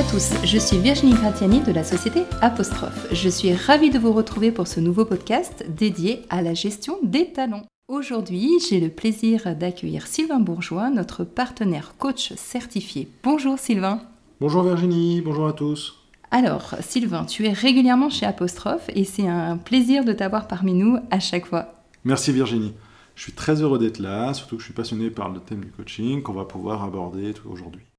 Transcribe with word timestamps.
Bonjour 0.00 0.16
à 0.16 0.18
tous, 0.18 0.46
je 0.46 0.56
suis 0.56 0.78
Virginie 0.78 1.12
Gratiani 1.12 1.60
de 1.60 1.72
la 1.72 1.84
société 1.84 2.22
Apostrophe. 2.40 3.06
Je 3.12 3.28
suis 3.28 3.52
ravie 3.52 3.90
de 3.90 3.98
vous 3.98 4.14
retrouver 4.14 4.50
pour 4.50 4.66
ce 4.66 4.80
nouveau 4.80 5.04
podcast 5.04 5.62
dédié 5.68 6.22
à 6.30 6.40
la 6.40 6.54
gestion 6.54 6.96
des 7.02 7.32
talents. 7.32 7.66
Aujourd'hui, 7.86 8.50
j'ai 8.66 8.80
le 8.80 8.88
plaisir 8.88 9.54
d'accueillir 9.54 10.06
Sylvain 10.06 10.40
Bourgeois, 10.40 10.88
notre 10.88 11.24
partenaire 11.24 11.96
coach 11.98 12.32
certifié. 12.36 13.10
Bonjour 13.22 13.58
Sylvain. 13.58 14.00
Bonjour 14.40 14.62
Virginie, 14.62 15.20
bonjour 15.20 15.46
à 15.46 15.52
tous. 15.52 15.98
Alors, 16.30 16.76
Sylvain, 16.80 17.26
tu 17.26 17.46
es 17.46 17.52
régulièrement 17.52 18.08
chez 18.08 18.24
Apostrophe 18.24 18.88
et 18.94 19.04
c'est 19.04 19.28
un 19.28 19.58
plaisir 19.58 20.06
de 20.06 20.14
t'avoir 20.14 20.48
parmi 20.48 20.72
nous 20.72 20.96
à 21.10 21.20
chaque 21.20 21.44
fois. 21.44 21.74
Merci 22.04 22.32
Virginie. 22.32 22.72
Je 23.16 23.24
suis 23.24 23.32
très 23.32 23.60
heureux 23.60 23.78
d'être 23.78 23.98
là, 23.98 24.32
surtout 24.32 24.56
que 24.56 24.62
je 24.62 24.66
suis 24.66 24.74
passionné 24.74 25.10
par 25.10 25.28
le 25.28 25.40
thème 25.40 25.60
du 25.60 25.70
coaching 25.70 26.22
qu'on 26.22 26.32
va 26.32 26.46
pouvoir 26.46 26.84
aborder 26.84 27.34
aujourd'hui. 27.44 27.89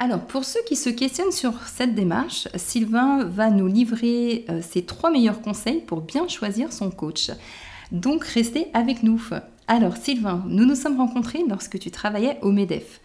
Alors, 0.00 0.20
pour 0.20 0.44
ceux 0.44 0.60
qui 0.64 0.76
se 0.76 0.90
questionnent 0.90 1.32
sur 1.32 1.54
cette 1.66 1.96
démarche, 1.96 2.46
Sylvain 2.54 3.24
va 3.24 3.50
nous 3.50 3.66
livrer 3.66 4.44
euh, 4.48 4.60
ses 4.62 4.82
trois 4.82 5.10
meilleurs 5.10 5.40
conseils 5.40 5.80
pour 5.80 6.02
bien 6.02 6.28
choisir 6.28 6.72
son 6.72 6.90
coach. 6.90 7.32
Donc, 7.90 8.22
restez 8.24 8.68
avec 8.74 9.02
nous. 9.02 9.20
Alors, 9.66 9.96
Sylvain, 9.96 10.44
nous 10.46 10.64
nous 10.64 10.76
sommes 10.76 10.98
rencontrés 10.98 11.42
lorsque 11.48 11.80
tu 11.80 11.90
travaillais 11.90 12.38
au 12.42 12.52
MEDEF, 12.52 13.00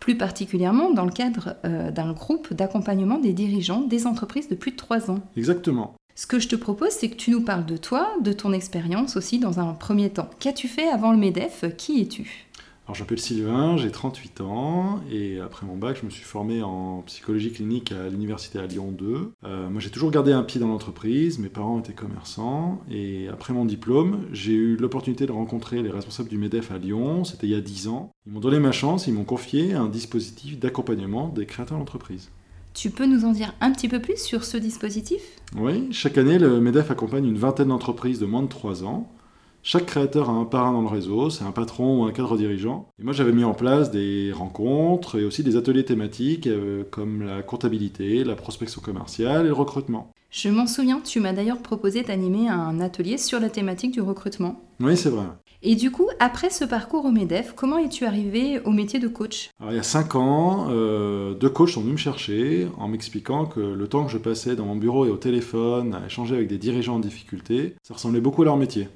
plus 0.00 0.16
particulièrement 0.16 0.90
dans 0.90 1.04
le 1.04 1.12
cadre 1.12 1.56
euh, 1.66 1.90
d'un 1.90 2.12
groupe 2.12 2.54
d'accompagnement 2.54 3.18
des 3.18 3.34
dirigeants 3.34 3.82
des 3.82 4.06
entreprises 4.06 4.48
de 4.48 4.54
plus 4.54 4.70
de 4.70 4.76
trois 4.76 5.10
ans. 5.10 5.20
Exactement. 5.36 5.96
Ce 6.14 6.26
que 6.26 6.40
je 6.40 6.48
te 6.48 6.56
propose, 6.56 6.90
c'est 6.90 7.10
que 7.10 7.16
tu 7.16 7.30
nous 7.30 7.42
parles 7.42 7.66
de 7.66 7.76
toi, 7.76 8.08
de 8.22 8.32
ton 8.32 8.52
expérience 8.52 9.16
aussi 9.16 9.38
dans 9.38 9.60
un 9.60 9.74
premier 9.74 10.08
temps. 10.10 10.30
Qu'as-tu 10.40 10.66
fait 10.66 10.88
avant 10.88 11.12
le 11.12 11.18
MEDEF? 11.18 11.64
Qui 11.76 12.00
es-tu? 12.00 12.47
Alors, 12.88 12.94
je 12.94 13.02
m'appelle 13.02 13.18
Sylvain, 13.18 13.76
j'ai 13.76 13.90
38 13.90 14.40
ans 14.40 15.02
et 15.12 15.40
après 15.40 15.66
mon 15.66 15.76
bac, 15.76 15.98
je 16.00 16.06
me 16.06 16.10
suis 16.10 16.24
formé 16.24 16.62
en 16.62 17.02
psychologie 17.02 17.52
clinique 17.52 17.92
à 17.92 18.08
l'université 18.08 18.58
à 18.58 18.66
Lyon 18.66 18.92
2. 18.92 19.32
Euh, 19.44 19.68
moi, 19.68 19.78
j'ai 19.78 19.90
toujours 19.90 20.10
gardé 20.10 20.32
un 20.32 20.42
pied 20.42 20.58
dans 20.58 20.68
l'entreprise, 20.68 21.38
mes 21.38 21.50
parents 21.50 21.80
étaient 21.80 21.92
commerçants 21.92 22.80
et 22.90 23.28
après 23.28 23.52
mon 23.52 23.66
diplôme, 23.66 24.24
j'ai 24.32 24.54
eu 24.54 24.76
l'opportunité 24.76 25.26
de 25.26 25.32
rencontrer 25.32 25.82
les 25.82 25.90
responsables 25.90 26.30
du 26.30 26.38
MEDEF 26.38 26.70
à 26.70 26.78
Lyon, 26.78 27.24
c'était 27.24 27.46
il 27.46 27.50
y 27.50 27.54
a 27.54 27.60
10 27.60 27.88
ans. 27.88 28.10
Ils 28.26 28.32
m'ont 28.32 28.40
donné 28.40 28.58
ma 28.58 28.72
chance, 28.72 29.06
ils 29.06 29.12
m'ont 29.12 29.24
confié 29.24 29.74
un 29.74 29.90
dispositif 29.90 30.58
d'accompagnement 30.58 31.28
des 31.28 31.44
créateurs 31.44 31.76
d'entreprise. 31.76 32.30
Tu 32.72 32.88
peux 32.88 33.04
nous 33.04 33.26
en 33.26 33.32
dire 33.32 33.52
un 33.60 33.70
petit 33.70 33.88
peu 33.88 34.00
plus 34.00 34.16
sur 34.16 34.44
ce 34.44 34.56
dispositif? 34.56 35.20
Oui, 35.58 35.88
chaque 35.90 36.16
année, 36.16 36.38
le 36.38 36.58
MEDEF 36.58 36.90
accompagne 36.90 37.26
une 37.26 37.36
vingtaine 37.36 37.68
d'entreprises 37.68 38.18
de 38.18 38.24
moins 38.24 38.42
de 38.42 38.48
3 38.48 38.84
ans 38.84 39.10
chaque 39.62 39.86
créateur 39.86 40.30
a 40.30 40.32
un 40.32 40.44
parrain 40.44 40.72
dans 40.72 40.82
le 40.82 40.88
réseau, 40.88 41.30
c'est 41.30 41.44
un 41.44 41.52
patron 41.52 42.02
ou 42.02 42.04
un 42.04 42.12
cadre 42.12 42.36
dirigeant. 42.36 42.88
Et 42.98 43.04
moi 43.04 43.12
j'avais 43.12 43.32
mis 43.32 43.44
en 43.44 43.54
place 43.54 43.90
des 43.90 44.32
rencontres 44.32 45.18
et 45.18 45.24
aussi 45.24 45.42
des 45.42 45.56
ateliers 45.56 45.84
thématiques 45.84 46.46
euh, 46.46 46.84
comme 46.90 47.22
la 47.22 47.42
comptabilité, 47.42 48.24
la 48.24 48.34
prospection 48.34 48.80
commerciale 48.80 49.44
et 49.44 49.48
le 49.48 49.54
recrutement. 49.54 50.12
Je 50.30 50.48
m'en 50.50 50.66
souviens, 50.66 51.00
tu 51.00 51.20
m'as 51.20 51.32
d'ailleurs 51.32 51.62
proposé 51.62 52.02
d'animer 52.02 52.48
un 52.48 52.80
atelier 52.80 53.16
sur 53.16 53.40
la 53.40 53.48
thématique 53.48 53.92
du 53.92 54.02
recrutement. 54.02 54.60
Oui, 54.80 54.96
c'est 54.96 55.08
vrai. 55.08 55.24
Et 55.62 55.74
du 55.74 55.90
coup, 55.90 56.06
après 56.20 56.50
ce 56.50 56.64
parcours 56.64 57.04
au 57.04 57.10
MEDEF, 57.10 57.54
comment 57.56 57.78
es-tu 57.78 58.04
arrivé 58.04 58.60
au 58.64 58.70
métier 58.70 59.00
de 59.00 59.08
coach? 59.08 59.50
Alors, 59.58 59.72
il 59.72 59.76
y 59.76 59.80
a 59.80 59.82
cinq 59.82 60.14
ans, 60.14 60.68
euh, 60.70 61.34
deux 61.34 61.48
coachs 61.48 61.70
sont 61.70 61.80
venus 61.80 61.94
me 61.94 61.98
chercher 61.98 62.68
en 62.78 62.86
m'expliquant 62.86 63.46
que 63.46 63.58
le 63.58 63.88
temps 63.88 64.04
que 64.04 64.12
je 64.12 64.18
passais 64.18 64.54
dans 64.54 64.66
mon 64.66 64.76
bureau 64.76 65.04
et 65.06 65.10
au 65.10 65.16
téléphone 65.16 65.94
à 65.94 66.06
échanger 66.06 66.36
avec 66.36 66.46
des 66.46 66.58
dirigeants 66.58 66.96
en 66.96 67.00
difficulté, 67.00 67.74
ça 67.82 67.94
ressemblait 67.94 68.20
beaucoup 68.20 68.42
à 68.42 68.44
leur 68.44 68.56
métier. 68.56 68.88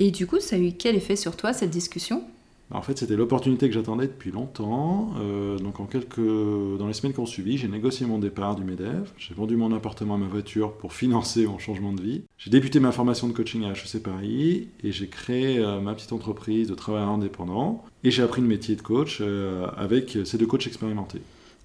Et 0.00 0.10
du 0.10 0.26
coup, 0.26 0.40
ça 0.40 0.56
a 0.56 0.58
eu 0.58 0.72
quel 0.72 0.96
effet 0.96 1.14
sur 1.14 1.36
toi, 1.36 1.52
cette 1.52 1.70
discussion? 1.70 2.24
Bah, 2.70 2.78
en 2.78 2.82
fait, 2.82 2.96
c'était 2.96 3.16
l'opportunité 3.16 3.68
que 3.68 3.74
j'attendais 3.74 4.06
depuis 4.06 4.30
longtemps. 4.30 5.12
Euh, 5.20 5.58
donc, 5.58 5.78
en 5.78 5.84
quelques... 5.84 6.16
dans 6.16 6.86
les 6.86 6.94
semaines 6.94 7.12
qui 7.12 7.20
ont 7.20 7.26
suivi, 7.26 7.58
j'ai 7.58 7.68
négocié 7.68 8.06
mon 8.06 8.18
départ 8.18 8.56
du 8.56 8.64
MEDEF. 8.64 9.12
J'ai 9.18 9.34
vendu 9.34 9.56
mon 9.56 9.74
appartement 9.74 10.14
à 10.14 10.18
ma 10.18 10.26
voiture 10.26 10.72
pour 10.72 10.94
financer 10.94 11.46
mon 11.46 11.58
changement 11.58 11.92
de 11.92 12.00
vie. 12.00 12.22
J'ai 12.38 12.50
débuté 12.50 12.80
ma 12.80 12.92
formation 12.92 13.28
de 13.28 13.34
coaching 13.34 13.64
à 13.64 13.72
HEC 13.72 14.02
Paris 14.02 14.68
et 14.82 14.90
j'ai 14.90 15.08
créé 15.08 15.58
euh, 15.58 15.80
ma 15.80 15.92
petite 15.92 16.14
entreprise 16.14 16.68
de 16.68 16.74
travail 16.74 17.02
indépendant. 17.02 17.84
Et 18.02 18.10
j'ai 18.10 18.22
appris 18.22 18.40
le 18.40 18.48
métier 18.48 18.76
de 18.76 18.82
coach 18.82 19.18
euh, 19.20 19.66
avec 19.76 20.16
ces 20.24 20.38
deux 20.38 20.46
coachs 20.46 20.66
expérimentés. 20.66 21.20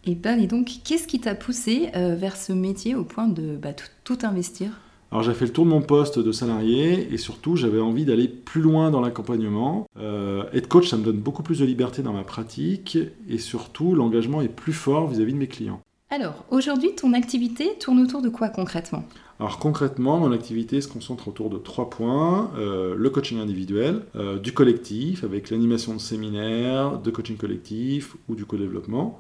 Et, 0.05 0.13
ben, 0.13 0.37
et 0.41 0.47
donc, 0.47 0.69
qu'est-ce 0.83 1.07
qui 1.07 1.21
t'a 1.21 1.35
poussé 1.35 1.89
vers 1.93 2.35
ce 2.35 2.53
métier 2.53 2.93
au 2.93 3.03
point 3.03 3.27
de 3.27 3.55
bah, 3.55 3.73
tout 4.03 4.19
investir? 4.21 4.69
Alors 5.15 5.23
j'ai 5.23 5.33
fait 5.33 5.45
le 5.45 5.53
tour 5.53 5.63
de 5.63 5.69
mon 5.69 5.81
poste 5.81 6.19
de 6.19 6.33
salarié 6.33 7.07
et 7.13 7.17
surtout 7.17 7.55
j'avais 7.55 7.79
envie 7.79 8.03
d'aller 8.03 8.27
plus 8.27 8.59
loin 8.59 8.91
dans 8.91 8.99
l'accompagnement. 8.99 9.87
Euh, 9.97 10.43
être 10.51 10.67
coach, 10.67 10.89
ça 10.89 10.97
me 10.97 11.05
donne 11.05 11.19
beaucoup 11.19 11.41
plus 11.41 11.59
de 11.59 11.65
liberté 11.65 12.01
dans 12.01 12.11
ma 12.11 12.25
pratique 12.25 12.97
et 13.29 13.37
surtout 13.37 13.95
l'engagement 13.95 14.41
est 14.41 14.49
plus 14.49 14.73
fort 14.73 15.07
vis-à-vis 15.07 15.31
de 15.31 15.37
mes 15.37 15.47
clients. 15.47 15.79
Alors 16.09 16.43
aujourd'hui, 16.51 16.95
ton 16.95 17.13
activité 17.13 17.77
tourne 17.79 18.01
autour 18.01 18.21
de 18.21 18.27
quoi 18.27 18.49
concrètement? 18.49 19.05
Alors 19.39 19.57
concrètement, 19.57 20.17
mon 20.17 20.33
activité 20.33 20.81
se 20.81 20.89
concentre 20.89 21.29
autour 21.29 21.49
de 21.49 21.59
trois 21.59 21.89
points. 21.89 22.51
Euh, 22.57 22.93
le 22.97 23.09
coaching 23.09 23.39
individuel, 23.39 24.01
euh, 24.17 24.37
du 24.37 24.51
collectif 24.51 25.23
avec 25.23 25.49
l'animation 25.49 25.93
de 25.93 25.99
séminaires, 25.99 26.99
de 26.99 27.09
coaching 27.09 27.37
collectif 27.37 28.17
ou 28.27 28.35
du 28.35 28.43
co-développement. 28.43 29.17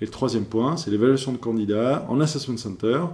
Et 0.00 0.06
le 0.06 0.10
troisième 0.10 0.46
point, 0.46 0.76
c'est 0.76 0.90
l'évaluation 0.90 1.30
de 1.30 1.38
candidats 1.38 2.04
en 2.08 2.20
assessment 2.20 2.56
center 2.56 3.04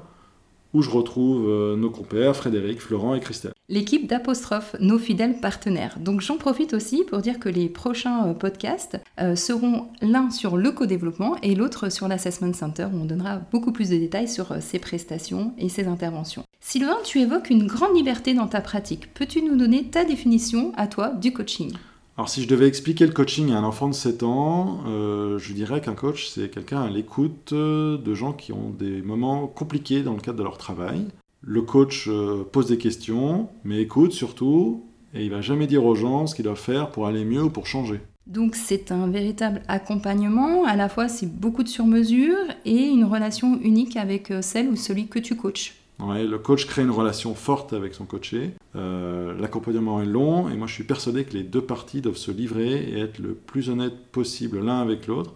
où 0.75 0.83
je 0.83 0.91
retrouve 0.91 1.49
euh, 1.49 1.77
nos 1.77 1.91
compères 1.91 2.35
Frédéric, 2.37 2.81
Florent 2.81 3.15
et 3.15 3.21
Christelle. 3.21 3.53
L'équipe 3.69 4.07
d'Apostrophe, 4.07 4.77
nos 4.81 4.99
fidèles 4.99 5.41
partenaires. 5.41 5.99
Donc 5.99 6.21
j'en 6.21 6.37
profite 6.37 6.75
aussi 6.75 7.05
pour 7.05 7.19
dire 7.19 7.39
que 7.39 7.49
les 7.49 7.69
prochains 7.69 8.29
euh, 8.29 8.35
podcasts 8.35 8.99
euh, 9.21 9.37
seront 9.37 9.89
l'un 10.01 10.31
sur 10.31 10.57
le 10.57 10.71
co-développement 10.73 11.37
et 11.43 11.55
l'autre 11.55 11.91
sur 11.91 12.09
l'Assessment 12.09 12.53
Center 12.53 12.89
où 12.93 12.97
on 12.97 13.05
donnera 13.05 13.37
beaucoup 13.51 13.73
plus 13.73 13.91
de 13.91 13.97
détails 13.97 14.29
sur 14.29 14.61
ses 14.61 14.79
prestations 14.79 15.53
et 15.59 15.69
ses 15.69 15.87
interventions. 15.87 16.45
Sylvain, 16.61 16.97
tu 17.05 17.21
évoques 17.21 17.51
une 17.51 17.67
grande 17.67 17.97
liberté 17.97 18.35
dans 18.35 18.47
ta 18.47 18.61
pratique. 18.61 19.13
Peux-tu 19.15 19.43
nous 19.43 19.57
donner 19.57 19.85
ta 19.85 20.05
définition 20.05 20.73
à 20.77 20.87
toi 20.87 21.09
du 21.09 21.33
coaching? 21.33 21.73
Alors 22.19 22.29
si 22.29 22.43
je 22.43 22.49
devais 22.49 22.69
expliquer 22.69 23.07
le 23.07 23.13
coaching 23.13 23.53
à 23.53 23.59
un 23.59 23.65
enfant 23.65 23.89
de 23.89 23.95
7 23.95 24.23
ans, 24.23 24.81
euh, 24.87 25.39
je 25.39 25.55
dirais 25.55 25.81
qu'un 25.81 25.95
coach, 25.95 26.29
c'est 26.29 26.51
quelqu'un 26.51 26.83
à 26.83 26.91
l'écoute 26.91 27.53
euh, 27.53 27.97
de 27.97 28.15
gens 28.15 28.35
qui 28.35 28.53
ont 28.53 28.69
des 28.69 29.01
moments 29.01 29.47
compliqués 29.47 30.03
dans 30.03 30.13
le 30.13 30.21
cadre 30.21 30.39
de 30.39 30.43
leur 30.43 30.59
travail. 30.59 31.07
Le 31.41 31.63
coach 31.63 32.09
euh, 32.09 32.45
pose 32.45 32.67
des 32.67 32.77
questions, 32.77 33.49
mais 33.65 33.81
écoute 33.81 34.13
surtout, 34.13 34.85
et 35.15 35.25
il 35.25 35.31
va 35.31 35.41
jamais 35.41 35.67
dire 35.67 35.87
aux 35.87 35.95
gens 35.95 36.27
ce 36.27 36.35
qu'ils 36.35 36.45
doivent 36.45 36.61
faire 36.61 36.91
pour 36.91 37.07
aller 37.07 37.25
mieux 37.25 37.45
ou 37.45 37.51
pour 37.51 37.67
changer. 37.67 38.01
Donc 38.27 38.57
c'est 38.57 38.93
un 38.93 39.09
véritable 39.09 39.63
accompagnement, 39.67 40.65
à 40.67 40.77
la 40.77 40.91
fois 40.91 41.09
c'est 41.09 41.35
beaucoup 41.35 41.63
de 41.63 41.69
sur-mesure 41.69 42.37
et 42.67 42.89
une 42.89 43.05
relation 43.05 43.59
unique 43.63 43.97
avec 43.97 44.33
celle 44.43 44.69
ou 44.69 44.77
celui 44.77 45.07
que 45.07 45.19
tu 45.19 45.35
coaches 45.35 45.82
le 45.99 46.37
coach 46.37 46.67
crée 46.67 46.83
une 46.83 46.91
relation 46.91 47.35
forte 47.35 47.73
avec 47.73 47.95
son 47.95 48.05
coaché. 48.05 48.53
Euh, 48.75 49.39
l'accompagnement 49.39 50.01
est 50.01 50.07
long 50.07 50.49
et 50.49 50.55
moi 50.55 50.67
je 50.67 50.75
suis 50.75 50.85
persuadé 50.85 51.25
que 51.25 51.35
les 51.35 51.43
deux 51.43 51.61
parties 51.61 52.01
doivent 52.01 52.17
se 52.17 52.31
livrer 52.31 52.75
et 52.75 52.99
être 52.99 53.19
le 53.19 53.35
plus 53.35 53.71
honnête 53.71 53.95
possible 54.11 54.65
l'un 54.65 54.81
avec 54.81 55.07
l'autre 55.07 55.35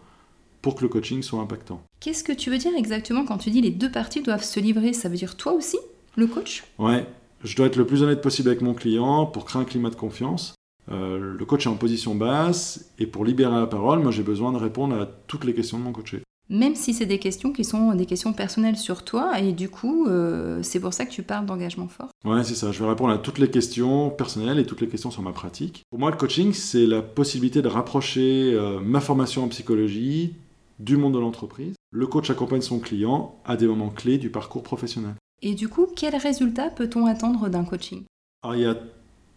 pour 0.63 0.75
que 0.75 0.83
le 0.83 0.89
coaching 0.89 1.23
soit 1.23 1.41
impactant. 1.41 1.83
Qu'est-ce 2.01 2.25
que 2.25 2.33
tu 2.33 2.51
veux 2.51 2.59
dire 2.59 2.73
exactement 2.77 3.25
quand 3.25 3.39
tu 3.39 3.51
dis 3.51 3.61
les 3.61 3.71
deux 3.71 3.91
parties 3.91 4.23
doivent 4.23 4.45
se 4.45 4.59
livrer? 4.59 4.93
Ça 4.93 5.09
veut 5.09 5.17
dire 5.17 5.37
toi 5.37 5.53
aussi, 5.53 5.79
le 6.17 6.27
coach? 6.27 6.65
Ouais, 6.79 7.07
je 7.45 7.55
dois 7.57 7.67
être 7.67 7.77
le 7.77 7.87
plus 7.87 8.03
honnête 8.03 8.21
possible 8.21 8.49
avec 8.49 8.63
mon 8.63 8.75
client 8.75 9.27
pour 9.27 9.45
créer 9.45 9.63
un 9.63 9.65
climat 9.65 9.91
de 9.91 9.97
confiance. 9.97 10.55
Euh, 10.91 11.35
le 11.37 11.45
coach 11.45 11.67
est 11.67 11.71
en 11.71 11.77
position 11.77 12.15
basse 12.15 12.93
et 12.99 13.07
pour 13.07 13.25
libérer 13.25 13.59
la 13.59 13.67
parole, 13.67 14.01
moi 14.01 14.13
j'ai 14.13 14.23
besoin 14.23 14.53
de 14.53 14.59
répondre 14.59 15.01
à 15.01 15.07
toutes 15.27 15.45
les 15.45 15.55
questions 15.55 15.79
de 15.79 15.85
mon 15.85 15.93
coaché 15.93 16.23
même 16.49 16.77
si 16.77 16.95
c'est 16.95 17.07
des 17.07 17.19
questions 17.19 17.53
qui 17.53 17.65
sont 17.65 17.95
des 17.95 18.07
questions 18.07 18.33
personnelles 18.33 18.77
sur 18.77 19.05
toi, 19.05 19.41
et 19.41 19.53
du 19.53 19.69
coup, 19.69 20.07
euh, 20.07 20.63
c'est 20.63 20.81
pour 20.81 20.93
ça 20.93 21.05
que 21.05 21.11
tu 21.11 21.23
parles 21.23 21.47
d'engagement 21.47 21.89
fort. 21.89 22.09
Ouais, 22.25 22.45
c'est 22.45 22.55
ça. 22.55 22.73
Je 22.73 22.83
vais 22.83 22.89
répondre 22.89 23.13
à 23.13 23.19
toutes 23.19 23.39
les 23.39 23.51
questions 23.51 24.11
personnelles 24.11 24.59
et 24.59 24.67
toutes 24.67 24.81
les 24.81 24.89
questions 24.89 25.11
sur 25.11 25.23
ma 25.23 25.33
pratique. 25.33 25.83
Pour 25.91 25.99
moi, 25.99 26.11
le 26.11 26.17
coaching, 26.17 26.53
c'est 26.53 26.87
la 26.87 27.03
possibilité 27.03 27.63
de 27.63 27.69
rapprocher 27.69 28.53
euh, 28.55 28.81
ma 28.81 29.01
formation 29.01 29.45
en 29.45 29.49
psychologie 29.49 30.35
du 30.79 30.97
monde 30.97 31.15
de 31.15 31.19
l'entreprise. 31.19 31.75
Le 31.91 32.07
coach 32.07 32.31
accompagne 32.31 32.61
son 32.61 32.79
client 32.79 33.37
à 33.45 33.57
des 33.57 33.67
moments 33.67 33.91
clés 33.91 34.19
du 34.19 34.31
parcours 34.31 34.63
professionnel. 34.63 35.15
Et 35.43 35.55
du 35.55 35.69
coup, 35.69 35.87
quels 35.97 36.17
résultats 36.17 36.71
peut-on 36.71 37.07
attendre 37.07 37.49
d'un 37.49 37.65
coaching? 37.65 38.05
Alors, 38.43 38.57
il 38.57 38.63
y 38.63 38.67
a 38.67 38.77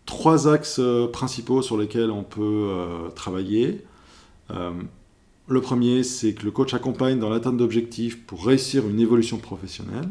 trois 0.06 0.48
axes 0.48 0.80
euh, 0.80 1.08
principaux 1.08 1.62
sur 1.62 1.78
lesquels 1.78 2.12
on 2.12 2.24
peut 2.24 2.70
travailler. 3.16 3.86
Le 5.50 5.62
premier, 5.62 6.04
c'est 6.04 6.36
que 6.36 6.46
le 6.46 6.52
coach 6.52 6.76
accompagne 6.76 7.18
dans 7.18 7.32
l'atteinte 7.32 7.58
d'objectifs 7.58 8.24
pour 8.28 8.46
réussir 8.46 8.88
une 8.88 9.00
évolution 9.00 9.40
professionnelle. 9.40 10.08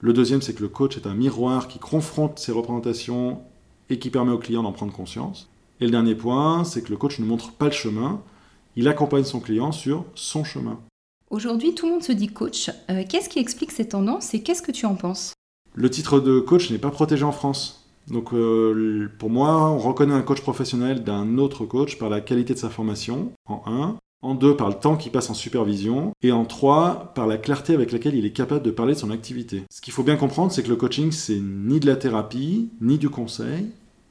Le 0.00 0.12
deuxième, 0.12 0.42
c'est 0.42 0.52
que 0.52 0.60
le 0.60 0.68
coach 0.68 0.98
est 0.98 1.06
un 1.06 1.14
miroir 1.14 1.68
qui 1.68 1.78
confronte 1.78 2.38
ses 2.38 2.52
représentations 2.52 3.40
et 3.88 3.98
qui 3.98 4.10
permet 4.10 4.30
au 4.30 4.36
client 4.36 4.62
d'en 4.62 4.72
prendre 4.72 4.92
conscience. 4.92 5.48
Et 5.80 5.86
le 5.86 5.90
dernier 5.90 6.14
point, 6.14 6.64
c'est 6.64 6.82
que 6.82 6.90
le 6.90 6.98
coach 6.98 7.18
ne 7.18 7.24
montre 7.24 7.52
pas 7.52 7.64
le 7.64 7.72
chemin, 7.72 8.20
il 8.76 8.88
accompagne 8.88 9.24
son 9.24 9.40
client 9.40 9.72
sur 9.72 10.04
son 10.14 10.44
chemin. 10.44 10.78
Aujourd'hui, 11.30 11.74
tout 11.74 11.86
le 11.86 11.92
monde 11.92 12.02
se 12.02 12.12
dit 12.12 12.28
coach. 12.28 12.70
Euh, 12.90 13.04
qu'est-ce 13.08 13.30
qui 13.30 13.38
explique 13.38 13.72
ces 13.72 13.88
tendances 13.88 14.34
et 14.34 14.42
qu'est-ce 14.42 14.60
que 14.60 14.72
tu 14.72 14.84
en 14.84 14.96
penses? 14.96 15.32
Le 15.74 15.88
titre 15.88 16.20
de 16.20 16.40
coach 16.40 16.70
n'est 16.70 16.76
pas 16.76 16.90
protégé 16.90 17.24
en 17.24 17.32
France. 17.32 17.88
Donc 18.08 18.34
euh, 18.34 19.08
pour 19.18 19.30
moi, 19.30 19.70
on 19.70 19.78
reconnaît 19.78 20.12
un 20.12 20.20
coach 20.20 20.42
professionnel 20.42 21.04
d'un 21.04 21.38
autre 21.38 21.64
coach 21.64 21.96
par 21.96 22.10
la 22.10 22.20
qualité 22.20 22.52
de 22.52 22.58
sa 22.58 22.68
formation, 22.68 23.32
en 23.46 23.62
1, 23.64 23.96
En 24.22 24.34
deux, 24.36 24.56
par 24.56 24.68
le 24.68 24.74
temps 24.74 24.96
qu'il 24.96 25.10
passe 25.12 25.30
en 25.30 25.34
supervision. 25.34 26.12
Et 26.22 26.32
en 26.32 26.44
trois, 26.44 27.12
par 27.14 27.26
la 27.26 27.36
clarté 27.36 27.74
avec 27.74 27.90
laquelle 27.92 28.14
il 28.14 28.24
est 28.24 28.30
capable 28.30 28.62
de 28.62 28.70
parler 28.70 28.94
de 28.94 28.98
son 28.98 29.10
activité. 29.10 29.64
Ce 29.68 29.80
qu'il 29.80 29.92
faut 29.92 30.04
bien 30.04 30.16
comprendre, 30.16 30.52
c'est 30.52 30.62
que 30.62 30.68
le 30.68 30.76
coaching, 30.76 31.10
c'est 31.10 31.40
ni 31.40 31.80
de 31.80 31.86
la 31.86 31.96
thérapie, 31.96 32.70
ni 32.80 32.98
du 32.98 33.10
conseil, 33.10 33.66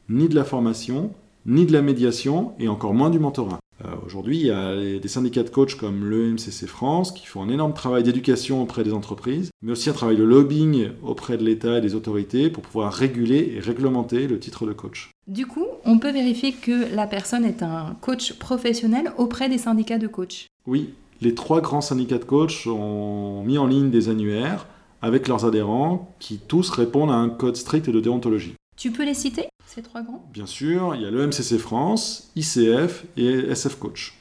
ni 0.09 0.27
de 0.27 0.35
la 0.35 0.43
formation, 0.43 1.11
ni 1.45 1.65
de 1.65 1.73
la 1.73 1.81
médiation, 1.81 2.53
et 2.59 2.67
encore 2.67 2.93
moins 2.93 3.09
du 3.09 3.19
mentorat. 3.19 3.59
Euh, 3.85 3.89
aujourd'hui, 4.05 4.39
il 4.39 4.45
y 4.45 4.51
a 4.51 4.99
des 4.99 5.07
syndicats 5.07 5.43
de 5.43 5.49
coach 5.49 5.75
comme 5.75 6.09
l'EMCC 6.09 6.67
France 6.67 7.11
qui 7.11 7.25
font 7.25 7.41
un 7.41 7.49
énorme 7.49 7.73
travail 7.73 8.03
d'éducation 8.03 8.61
auprès 8.61 8.83
des 8.83 8.93
entreprises, 8.93 9.49
mais 9.61 9.71
aussi 9.71 9.89
un 9.89 9.93
travail 9.93 10.17
de 10.17 10.23
lobbying 10.23 10.89
auprès 11.03 11.37
de 11.37 11.43
l'État 11.43 11.77
et 11.77 11.81
des 11.81 11.95
autorités 11.95 12.49
pour 12.49 12.63
pouvoir 12.63 12.93
réguler 12.93 13.53
et 13.55 13.59
réglementer 13.59 14.27
le 14.27 14.39
titre 14.39 14.67
de 14.67 14.73
coach. 14.73 15.09
Du 15.27 15.47
coup, 15.47 15.65
on 15.85 15.97
peut 15.97 16.11
vérifier 16.11 16.51
que 16.51 16.93
la 16.93 17.07
personne 17.07 17.45
est 17.45 17.63
un 17.63 17.95
coach 18.01 18.33
professionnel 18.33 19.11
auprès 19.17 19.49
des 19.49 19.57
syndicats 19.57 19.97
de 19.97 20.07
coach. 20.07 20.47
Oui, 20.67 20.93
les 21.21 21.33
trois 21.33 21.61
grands 21.61 21.81
syndicats 21.81 22.17
de 22.17 22.25
coach 22.25 22.67
ont 22.67 23.43
mis 23.43 23.57
en 23.57 23.67
ligne 23.67 23.89
des 23.89 24.09
annuaires 24.09 24.67
avec 25.01 25.27
leurs 25.27 25.45
adhérents 25.45 26.15
qui 26.19 26.37
tous 26.37 26.69
répondent 26.69 27.11
à 27.11 27.15
un 27.15 27.29
code 27.29 27.55
strict 27.55 27.89
de 27.89 27.99
déontologie. 27.99 28.53
Tu 28.77 28.91
peux 28.91 29.05
les 29.05 29.13
citer? 29.13 29.47
Ces 29.73 29.81
trois 29.81 30.01
grands? 30.01 30.23
Bien 30.33 30.45
sûr, 30.45 30.95
il 30.95 31.01
y 31.01 31.05
a 31.05 31.11
le 31.11 31.25
MCC 31.25 31.57
France, 31.57 32.31
ICF 32.35 33.05
et 33.17 33.27
SF 33.27 33.75
Coach. 33.79 34.17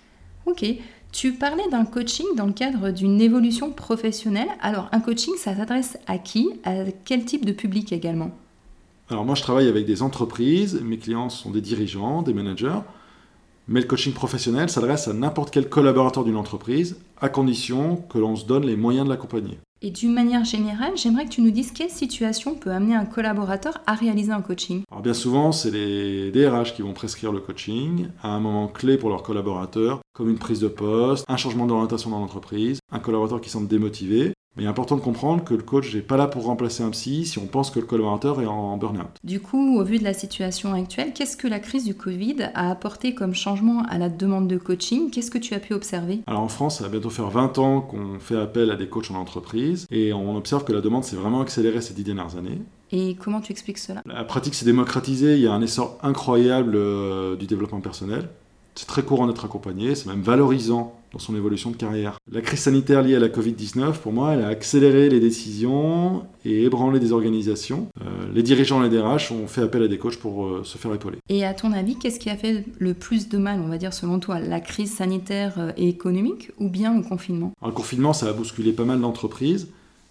Ok. 0.47 0.65
Tu 1.13 1.33
parlais 1.33 1.69
d'un 1.73 1.85
coaching 1.85 2.27
dans 2.37 2.47
le 2.47 2.53
cadre 2.53 2.91
d'une 2.91 3.21
évolution 3.21 3.73
professionnelle. 3.73 4.47
Alors, 4.61 4.89
un 4.93 5.01
coaching, 5.01 5.35
ça 5.37 5.57
s'adresse 5.57 5.99
à 6.07 6.19
qui? 6.19 6.49
À 6.63 6.85
quel 7.05 7.25
type 7.25 7.45
de 7.45 7.51
public 7.51 7.93
également? 7.93 8.31
Alors, 9.09 9.25
moi, 9.25 9.35
je 9.35 9.43
travaille 9.43 9.67
avec 9.67 9.87
des 9.87 10.03
entreprises. 10.03 10.81
Mes 10.85 10.99
clients 10.99 11.29
sont 11.29 11.51
des 11.51 11.61
dirigeants, 11.61 12.23
des 12.23 12.33
managers. 12.33 12.79
Mais 13.67 13.81
le 13.81 13.87
coaching 13.87 14.13
professionnel 14.13 14.71
s'adresse 14.71 15.09
à 15.09 15.13
n'importe 15.13 15.51
quel 15.51 15.69
collaborateur 15.69 16.25
d'une 16.25 16.37
entreprise, 16.37 16.97
à 17.21 17.29
condition 17.29 17.97
que 17.97 18.19
l'on 18.19 18.37
se 18.37 18.45
donne 18.45 18.65
les 18.65 18.77
moyens 18.77 19.05
de 19.05 19.11
l'accompagner. 19.11 19.59
Et 19.83 19.91
d'une 19.91 20.13
manière 20.13 20.45
générale, 20.45 20.93
j'aimerais 20.97 21.25
que 21.25 21.31
tu 21.31 21.41
nous 21.41 21.51
dises 21.51 21.73
quelle 21.73 21.89
situation 21.89 22.55
peut 22.55 22.71
amener 22.71 22.95
un 22.95 23.07
collaborateur 23.07 23.81
à 23.87 23.95
réaliser 23.95 24.31
un 24.31 24.43
coaching. 24.43 24.83
Alors 24.91 25.03
bien 25.03 25.15
souvent, 25.15 25.53
c'est 25.53 25.71
les 25.71 26.31
DRH 26.31 26.75
qui 26.75 26.83
vont 26.83 26.93
prescrire 26.93 27.33
le 27.33 27.41
coaching 27.41 28.09
à 28.23 28.29
un 28.29 28.41
moment 28.41 28.69
clé 28.69 28.99
pour 28.99 29.09
leurs 29.09 29.23
collaborateurs, 29.23 30.01
comme 30.13 30.29
une 30.29 30.39
prise 30.39 30.61
de 30.61 30.69
poste, 30.69 31.25
un 31.29 31.39
changement 31.39 31.65
d'orientation 31.65 32.11
dans 32.11 32.21
l'entreprise, 32.21 32.81
un 32.93 32.99
collaborateur 32.99 33.41
qui 33.41 33.49
semble 33.49 33.69
démotivé, 33.69 34.35
mais 34.57 34.65
il 34.65 34.67
est 34.67 34.71
important 34.71 34.97
de 34.97 35.01
comprendre 35.01 35.45
que 35.45 35.55
le 35.55 35.63
coach 35.63 35.95
n'est 35.95 36.01
pas 36.01 36.17
là 36.17 36.27
pour 36.27 36.45
remplacer 36.45 36.83
un 36.83 36.91
psy 36.91 37.25
si 37.25 37.39
on 37.39 37.47
pense 37.47 37.71
que 37.71 37.79
le 37.79 37.87
collaborateur 37.87 38.41
est 38.41 38.47
en 38.47 38.77
burn-out. 38.77 39.07
Du 39.23 39.41
coup, 39.41 39.79
au 39.79 39.85
vu 39.85 39.99
de 39.99 40.05
la 40.05 40.13
situation 40.13 40.73
actuelle, 40.73 41.13
qu'est-ce 41.15 41.37
que 41.37 41.47
la 41.47 41.61
crise 41.61 41.85
du 41.85 41.95
Covid 41.95 42.51
a 42.55 42.71
apporté 42.71 43.15
comme 43.15 43.35
changement 43.35 43.85
à 43.89 43.99
la 43.99 44.09
demande 44.09 44.49
de 44.49 44.59
coaching? 44.59 45.11
Qu'est-ce 45.11 45.31
que 45.31 45.39
tu 45.39 45.55
as 45.55 45.61
pu 45.61 45.73
observer? 45.73 46.21
Alors 46.27 46.41
en 46.41 46.49
France, 46.49 46.79
ça 46.79 46.85
va 46.85 46.91
bientôt 46.91 47.11
faire 47.11 47.31
20 47.31 47.59
ans 47.59 47.81
qu'on 47.81 48.19
fait 48.19 48.37
appel 48.37 48.71
à 48.71 48.77
des 48.77 48.89
coachs 48.89 49.11
en 49.11 49.17
entreprise 49.17 49.87
et 49.91 50.13
on 50.13 50.37
observe 50.37 50.65
que 50.65 50.73
la 50.73 50.81
demande 50.81 51.05
s'est 51.05 51.17
vraiment 51.17 51.41
accélérée 51.41 51.81
ces 51.81 51.95
dix 51.95 52.05
dernières 52.05 52.37
années. 52.37 52.61
Et 52.93 53.15
comment 53.15 53.41
tu 53.41 53.53
expliques 53.53 53.79
cela? 53.79 54.03
La 54.05 54.25
pratique 54.25 54.55
s'est 54.55 54.65
démocratisée, 54.65 55.35
il 55.35 55.43
y 55.43 55.47
a 55.47 55.53
un 55.53 55.63
essor 55.63 55.97
incroyable 56.03 56.75
euh, 56.75 57.37
du 57.37 57.47
développement 57.47 57.81
personnel. 57.81 58.29
C'est 58.75 58.87
très 58.87 59.03
courant 59.03 59.27
d'être 59.27 59.45
accompagné, 59.45 59.95
c'est 59.95 60.07
même 60.07 60.23
valorisant 60.23 61.00
dans 61.13 61.19
son 61.19 61.35
évolution 61.35 61.71
de 61.71 61.77
carrière. 61.77 62.19
La 62.31 62.41
crise 62.41 62.61
sanitaire 62.61 63.03
liée 63.03 63.17
à 63.17 63.19
la 63.19 63.29
Covid-19, 63.29 63.95
pour 63.95 64.13
moi, 64.13 64.35
elle 64.35 64.43
a 64.43 64.49
accéléré 64.49 65.09
les 65.09 65.21
décisions 65.21 66.25
et 66.45 66.65
ébranlé 66.65 67.01
des 67.01 67.13
organisations. 67.13 67.89
Euh, 68.01 68.05
les 68.33 68.43
dirigeants 68.43 68.83
et 68.83 68.89
les 68.89 68.97
DRH 68.97 69.33
ont 69.33 69.47
fait 69.47 69.63
appel 69.63 69.83
à 69.83 69.89
des 69.89 69.99
coachs 69.99 70.17
pour 70.17 70.47
euh, 70.47 70.65
se 70.65 70.79
faire 70.79 70.95
épauler. 70.95 71.19
Et 71.29 71.45
à 71.45 71.55
ton 71.55 71.73
avis, 71.73 71.97
qu'est-ce 71.97 72.21
qui 72.21 72.31
a 72.31 72.37
fait 72.37 72.65
le 72.79 72.95
plus 72.95 73.29
de 73.29 73.39
mal, 73.39 73.61
on 73.61 73.69
va 73.69 73.79
dire 73.79 73.93
selon 73.93 74.21
toi, 74.21 74.39
la 74.39 74.61
crise 74.61 74.95
sanitaire 74.95 75.55
euh, 75.59 75.73
et 75.77 75.89
économique 75.89 76.53
ou 76.59 76.69
bien 76.69 76.97
le 76.97 77.03
confinement? 77.03 77.53
Le 77.65 77.73
confinement, 77.73 78.13
ça 78.13 78.29
a 78.29 78.33
bousculé 78.33 78.73
pas 78.73 78.85
mal 78.85 79.01
d'entreprises. 79.01 79.69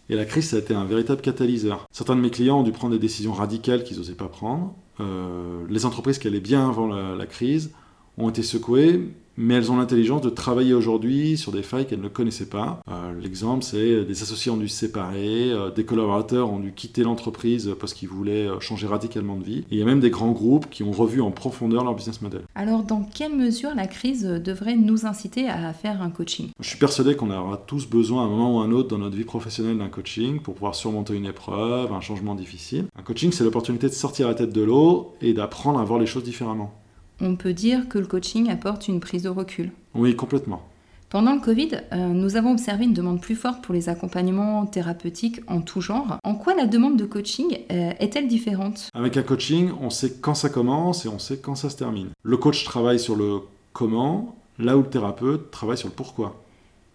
Et 0.10 0.16
la 0.16 0.26
crise, 0.26 0.50
ça 0.50 0.56
a 0.56 0.60
été 0.60 0.74
un 0.74 0.86
véritable 0.86 1.22
catalyseur. 1.22 1.86
Certains 1.92 2.16
de 2.16 2.22
mes 2.22 2.32
clients 2.32 2.60
ont 2.60 2.64
dû 2.64 2.72
prendre 2.72 2.94
des 2.94 3.00
décisions 3.00 3.32
radicales 3.32 3.84
qu'ils 3.84 3.98
n'osaient 3.98 4.14
pas 4.14 4.28
prendre. 4.28 4.74
les 5.70 5.86
entreprises 5.86 6.18
qui 6.18 6.28
allaient 6.28 6.40
bien 6.40 6.68
avant 6.68 6.88
la 6.88 7.26
crise 7.28 7.70
ont 8.20 8.30
été 8.30 8.44
secouées, 8.44 9.02
mais 9.40 9.54
elles 9.54 9.72
ont 9.72 9.78
l'intelligence 9.78 10.22
de 10.22 10.30
travailler 10.30 10.74
aujourd'hui 10.74 11.38
sur 11.38 11.54
des 11.54 11.64
failles 11.64 11.88
qu'elles 11.88 12.02
ne 12.02 12.10
connaissaient 12.10 12.50
pas. 12.50 12.82
Euh, 12.90 13.14
l'exemple, 13.20 13.64
c'est 13.64 14.04
des 14.04 14.22
associés 14.22 14.52
ont 14.52 14.58
dû 14.58 14.68
se 14.68 14.76
séparer, 14.76 15.52
euh, 15.52 15.72
des 15.72 15.86
collaborateurs 15.86 16.52
ont 16.52 16.60
dû 16.60 16.74
quitter 16.74 17.04
l'entreprise 17.04 17.74
parce 17.80 17.94
qu'ils 17.94 18.10
voulaient 18.10 18.48
euh, 18.48 18.60
changer 18.60 18.86
radicalement 18.86 19.38
de 19.38 19.46
vie. 19.46 19.60
Et 19.72 19.76
il 19.76 19.80
y 19.80 19.82
a 19.82 19.86
même 19.86 20.02
des 20.02 20.10
grands 20.10 20.34
groupes 20.34 20.70
qui 20.70 20.84
ont 20.84 20.92
revu 20.92 21.22
en 21.22 21.32
profondeur 21.32 21.86
leur 21.86 21.96
business 21.96 22.22
model. 22.22 22.42
Alors, 22.54 22.84
dans 22.84 23.02
quelle 23.02 23.34
mesure 23.34 23.74
la 23.74 23.88
crise 23.88 24.26
devrait 24.26 24.76
nous 24.76 25.06
inciter 25.06 25.48
à 25.48 25.72
faire 25.72 26.02
un 26.02 26.10
coaching? 26.10 26.50
Je 26.60 26.68
suis 26.68 26.78
persuadé 26.78 27.16
qu'on 27.16 27.32
aura 27.32 27.56
tous 27.56 27.88
besoin 27.88 28.24
à 28.24 28.26
un 28.26 28.30
moment 28.30 28.58
ou 28.58 28.60
à 28.60 28.66
un 28.66 28.72
autre 28.72 28.90
dans 28.90 28.98
notre 28.98 29.16
vie 29.16 29.24
professionnelle 29.24 29.78
d'un 29.78 29.88
coaching 29.88 30.42
pour 30.42 30.56
pouvoir 30.56 30.76
surmonter 30.76 31.16
une 31.16 31.26
épreuve, 31.26 31.94
un 31.94 32.02
changement 32.02 32.36
difficile. 32.36 32.86
Un 32.98 33.04
coaching, 33.04 33.32
c'est 33.32 33.46
l'opportunité 33.46 33.88
de 33.88 33.94
sortir 33.94 34.28
la 34.28 34.34
tête 34.34 34.52
de 34.52 34.62
l'eau 34.62 35.14
et 35.22 35.34
d'apprendre 35.34 35.80
à 35.80 35.86
voir 35.86 35.98
les 35.98 36.06
choses 36.06 36.24
différemment 36.24 36.79
on 37.22 37.36
peut 37.36 37.54
dire 37.54 37.88
que 37.90 38.00
le 38.00 38.06
coaching 38.06 38.50
apporte 38.50 38.88
une 38.88 39.00
prise 39.00 39.24
de 39.24 39.30
recul. 39.30 39.72
Oui, 39.96 40.16
complètement. 40.16 40.62
Pendant 41.10 41.34
le 41.34 41.42
Covid, 41.42 41.72
euh, 41.92 42.10
nous 42.10 42.36
avons 42.36 42.52
observé 42.52 42.84
une 42.84 42.94
demande 42.94 43.20
plus 43.20 43.36
forte 43.36 43.64
pour 43.64 43.74
les 43.74 43.90
accompagnements 43.90 44.68
thérapeutiques 44.68 45.42
en 45.48 45.62
tout 45.62 45.82
genre. 45.82 46.18
En 46.24 46.36
quoi 46.36 46.54
la 46.54 46.68
demande 46.68 46.98
de 46.98 47.06
coaching 47.06 47.58
euh, 47.72 47.94
est-elle 48.00 48.28
différente? 48.28 48.90
Avec 48.94 49.18
un 49.18 49.24
coaching, 49.24 49.72
on 49.82 49.90
sait 49.90 50.18
quand 50.22 50.36
ça 50.36 50.50
commence 50.50 51.08
et 51.08 51.10
on 51.10 51.18
sait 51.18 51.38
quand 51.38 51.56
ça 51.56 51.72
se 51.72 51.78
termine. 51.78 52.10
Le 52.22 52.38
coach 52.38 52.64
travaille 52.64 53.00
sur 53.00 53.16
le 53.16 53.40
comment, 53.74 54.36
là 54.60 54.78
où 54.78 54.82
le 54.82 54.90
thérapeute 54.90 55.50
travaille 55.50 55.80
sur 55.80 55.88
le 55.88 55.96
pourquoi. 55.96 56.44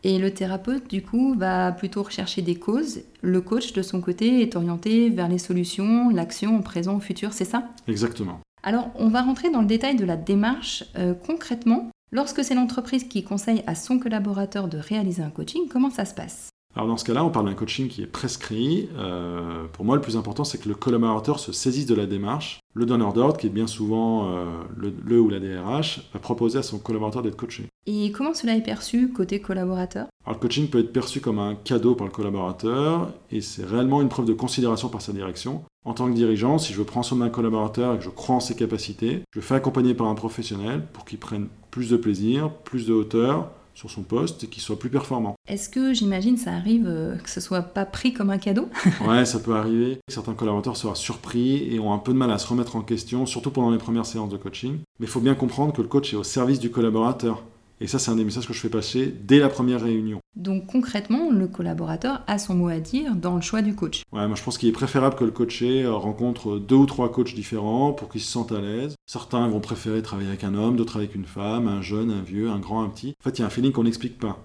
Et 0.05 0.19
le 0.19 0.31
thérapeute, 0.33 0.89
du 0.89 1.03
coup, 1.03 1.35
va 1.35 1.73
plutôt 1.73 2.03
rechercher 2.03 2.43
des 2.43 2.57
causes. 2.57 3.01
Le 3.23 3.41
coach, 3.41 3.73
de 3.73 3.83
son 3.83 4.01
côté, 4.01 4.43
est 4.43 4.55
orienté 4.55 5.09
vers 5.09 5.29
les 5.29 5.39
solutions, 5.39 6.11
l'action 6.11 6.59
au 6.59 6.63
présent, 6.63 6.97
au 6.97 7.01
futur, 7.01 7.33
c'est 7.33 7.47
ça? 7.47 7.65
Exactement. 7.89 8.39
Alors, 8.67 8.91
on 8.99 9.09
va 9.09 9.21
rentrer 9.21 9.51
dans 9.51 9.61
le 9.61 9.67
détail 9.67 9.95
de 9.95 10.07
la 10.07 10.17
démarche. 10.17 10.85
Euh, 10.97 11.13
concrètement, 11.13 11.91
lorsque 12.13 12.43
c'est 12.43 12.55
l'entreprise 12.55 13.05
qui 13.05 13.23
conseille 13.23 13.63
à 13.67 13.75
son 13.75 13.99
collaborateur 13.99 14.69
de 14.69 14.79
réaliser 14.79 15.23
un 15.23 15.29
coaching, 15.29 15.69
comment 15.69 15.91
ça 15.91 16.07
se 16.07 16.15
passe? 16.15 16.49
Alors 16.77 16.89
dans 16.89 16.97
ce 16.97 17.05
cas-là, 17.05 17.25
on 17.25 17.31
parle 17.31 17.47
d'un 17.47 17.55
coaching 17.55 17.89
qui 17.89 18.03
est 18.03 18.07
prescrit. 18.07 18.89
Euh, 18.97 19.65
pour 19.73 19.85
moi, 19.85 19.95
le 19.95 20.03
plus 20.03 20.17
important, 20.17 20.43
c'est 20.43 20.59
que 20.59 20.69
le 20.69 20.75
collaborateur 20.75 21.39
se 21.39 21.53
saisisse 21.53 21.87
de 21.87 21.95
la 21.95 22.07
démarche. 22.07 22.59
Le 22.75 22.85
donneur 22.85 23.13
d'ordre, 23.13 23.37
qui 23.37 23.47
est 23.47 23.51
bien 23.51 23.69
souvent 23.69 24.29
euh, 24.29 24.45
le, 24.77 25.21
ou 25.21 25.29
la 25.29 25.39
DRH, 25.39 26.11
va 26.13 26.19
proposer 26.19 26.59
à 26.59 26.63
son 26.65 26.79
collaborateur 26.79 27.23
d'être 27.23 27.37
coaché. 27.37 27.67
Et 27.87 28.11
comment 28.11 28.35
cela 28.35 28.57
est 28.57 28.63
perçu 28.63 29.13
côté 29.13 29.41
collaborateur? 29.41 30.09
Alors 30.27 30.37
le 30.37 30.41
coaching 30.41 30.69
peut 30.69 30.81
être 30.81 30.93
perçu 30.93 31.21
comme 31.21 31.39
un 31.39 31.55
cadeau 31.55 31.95
par 31.95 32.07
le 32.07 32.13
collaborateur 32.13 33.13
et 33.31 33.41
c'est 33.41 33.65
réellement 33.65 34.03
une 34.03 34.09
preuve 34.09 34.25
de 34.25 34.33
considération 34.33 34.89
par 34.89 35.03
sa 35.03 35.13
direction. 35.13 35.63
En 35.85 35.93
tant 35.93 36.09
que 36.09 36.15
dirigeant, 36.15 36.59
si 36.59 36.73
je 36.73 36.79
veux 36.79 36.85
prendre 36.85 37.05
soin 37.05 37.19
d'un 37.19 37.29
collaborateur 37.29 37.95
et 37.95 37.99
que 37.99 38.05
je 38.05 38.09
crois 38.09 38.37
en 38.37 38.41
ses 38.41 38.57
capacités, 38.57 39.21
je 39.33 39.39
le 39.39 39.45
fais 39.45 39.55
accompagner 39.55 39.93
par 39.93 40.07
un 40.09 40.15
professionnel 40.15 40.87
pour 40.93 41.05
qu'il 41.05 41.19
prenne 41.19 41.49
plus 41.71 41.91
de 41.91 41.97
plaisir, 41.99 42.51
plus 42.51 42.87
de 42.87 42.95
hauteur, 42.95 43.51
sur 43.75 43.91
son 43.91 44.03
poste 44.03 44.45
et 44.45 44.47
qu'il 44.47 44.63
soit 44.63 44.79
plus 44.79 44.91
performant. 44.91 45.35
Est-ce 45.49 45.69
que 45.69 45.93
j'imagine 45.93 46.37
ça 46.37 46.53
arrive 46.53 46.87
euh, 46.87 47.17
que 47.17 47.29
ce 47.29 47.41
soit 47.41 47.63
pas 47.63 47.85
pris 47.85 48.13
comme 48.13 48.31
un 48.31 48.39
cadeau? 48.39 48.69
Ouais, 49.07 49.25
ça 49.25 49.39
peut 49.39 49.55
arriver. 49.55 49.99
Certains 50.09 50.35
collaborateurs 50.35 50.77
seront 50.77 50.95
surpris 50.95 51.75
et 51.75 51.79
ont 51.79 51.93
un 51.93 51.99
peu 51.99 52.13
de 52.13 52.19
mal 52.19 52.31
à 52.31 52.39
se 52.39 52.47
remettre 52.47 52.77
en 52.77 52.81
question, 52.81 53.27
surtout 53.27 53.51
pendant 53.51 53.71
les 53.71 53.79
premières 53.79 54.07
séances 54.07 54.31
de 54.31 54.37
coaching. 54.37 54.79
Mais 54.99 55.07
il 55.07 55.09
faut 55.09 55.21
bien 55.21 55.35
comprendre 55.35 55.73
que 55.73 55.83
le 55.83 55.89
coach 55.89 56.13
est 56.13 56.17
au 56.17 56.23
service 56.23 56.59
du 56.59 56.71
collaborateur. 56.71 57.43
Et 57.85 57.87
ça, 57.87 57.99
c'est 57.99 58.11
un 58.11 58.17
des 58.17 58.25
messages 58.25 58.47
que 58.47 58.55
je 58.55 58.61
fais 58.61 58.71
passer 58.71 59.15
dès 59.25 59.39
la 59.39 59.51
première 59.51 59.83
réunion. 59.83 60.19
Donc 60.37 60.65
concrètement, 60.69 61.31
le 61.31 61.47
collaborateur 61.47 62.23
a 62.27 62.39
son 62.39 62.55
mot 62.55 62.69
à 62.69 62.79
dire 62.79 63.15
dans 63.15 63.35
le 63.35 63.43
choix 63.43 63.61
du 63.61 63.75
coach. 63.75 64.05
Ouais, 64.11 64.27
moi 64.27 64.37
je 64.37 64.43
pense 64.43 64.57
qu'il 64.57 64.71
est 64.71 64.73
préférable 64.73 65.17
que 65.17 65.25
le 65.25 65.33
coaché 65.33 65.83
euh, 65.83 65.93
rencontre 65.93 66.59
deux 66.59 66.77
ou 66.77 66.87
trois 66.87 67.13
coachs 67.13 67.35
différents 67.35 67.93
pour 67.93 68.09
qu'il 68.09 68.23
se 68.23 68.33
sente 68.33 68.53
à 68.53 68.61
l'aise. 68.63 68.95
Certains 69.05 69.47
vont 69.49 69.61
préférer 69.61 70.01
travailler 70.01 70.31
avec 70.31 70.45
un 70.45 70.55
homme, 70.55 70.77
d'autres 70.77 70.97
avec 70.97 71.15
une 71.15 71.27
femme, 71.27 71.69
un 71.69 71.83
jeune, 71.83 72.11
un 72.11 72.23
vieux, 72.23 72.49
un 72.49 72.59
grand, 72.59 72.83
un 72.83 72.89
petit. 72.89 73.15
En 73.21 73.25
fait, 73.25 73.39
il 73.39 73.43
y 73.43 73.45
a 73.45 73.49
un 73.49 73.51
feeling 73.51 73.73
qu'on 73.73 73.85
n'explique 73.85 74.19
pas. 74.19 74.43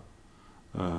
Euh, 0.77 0.89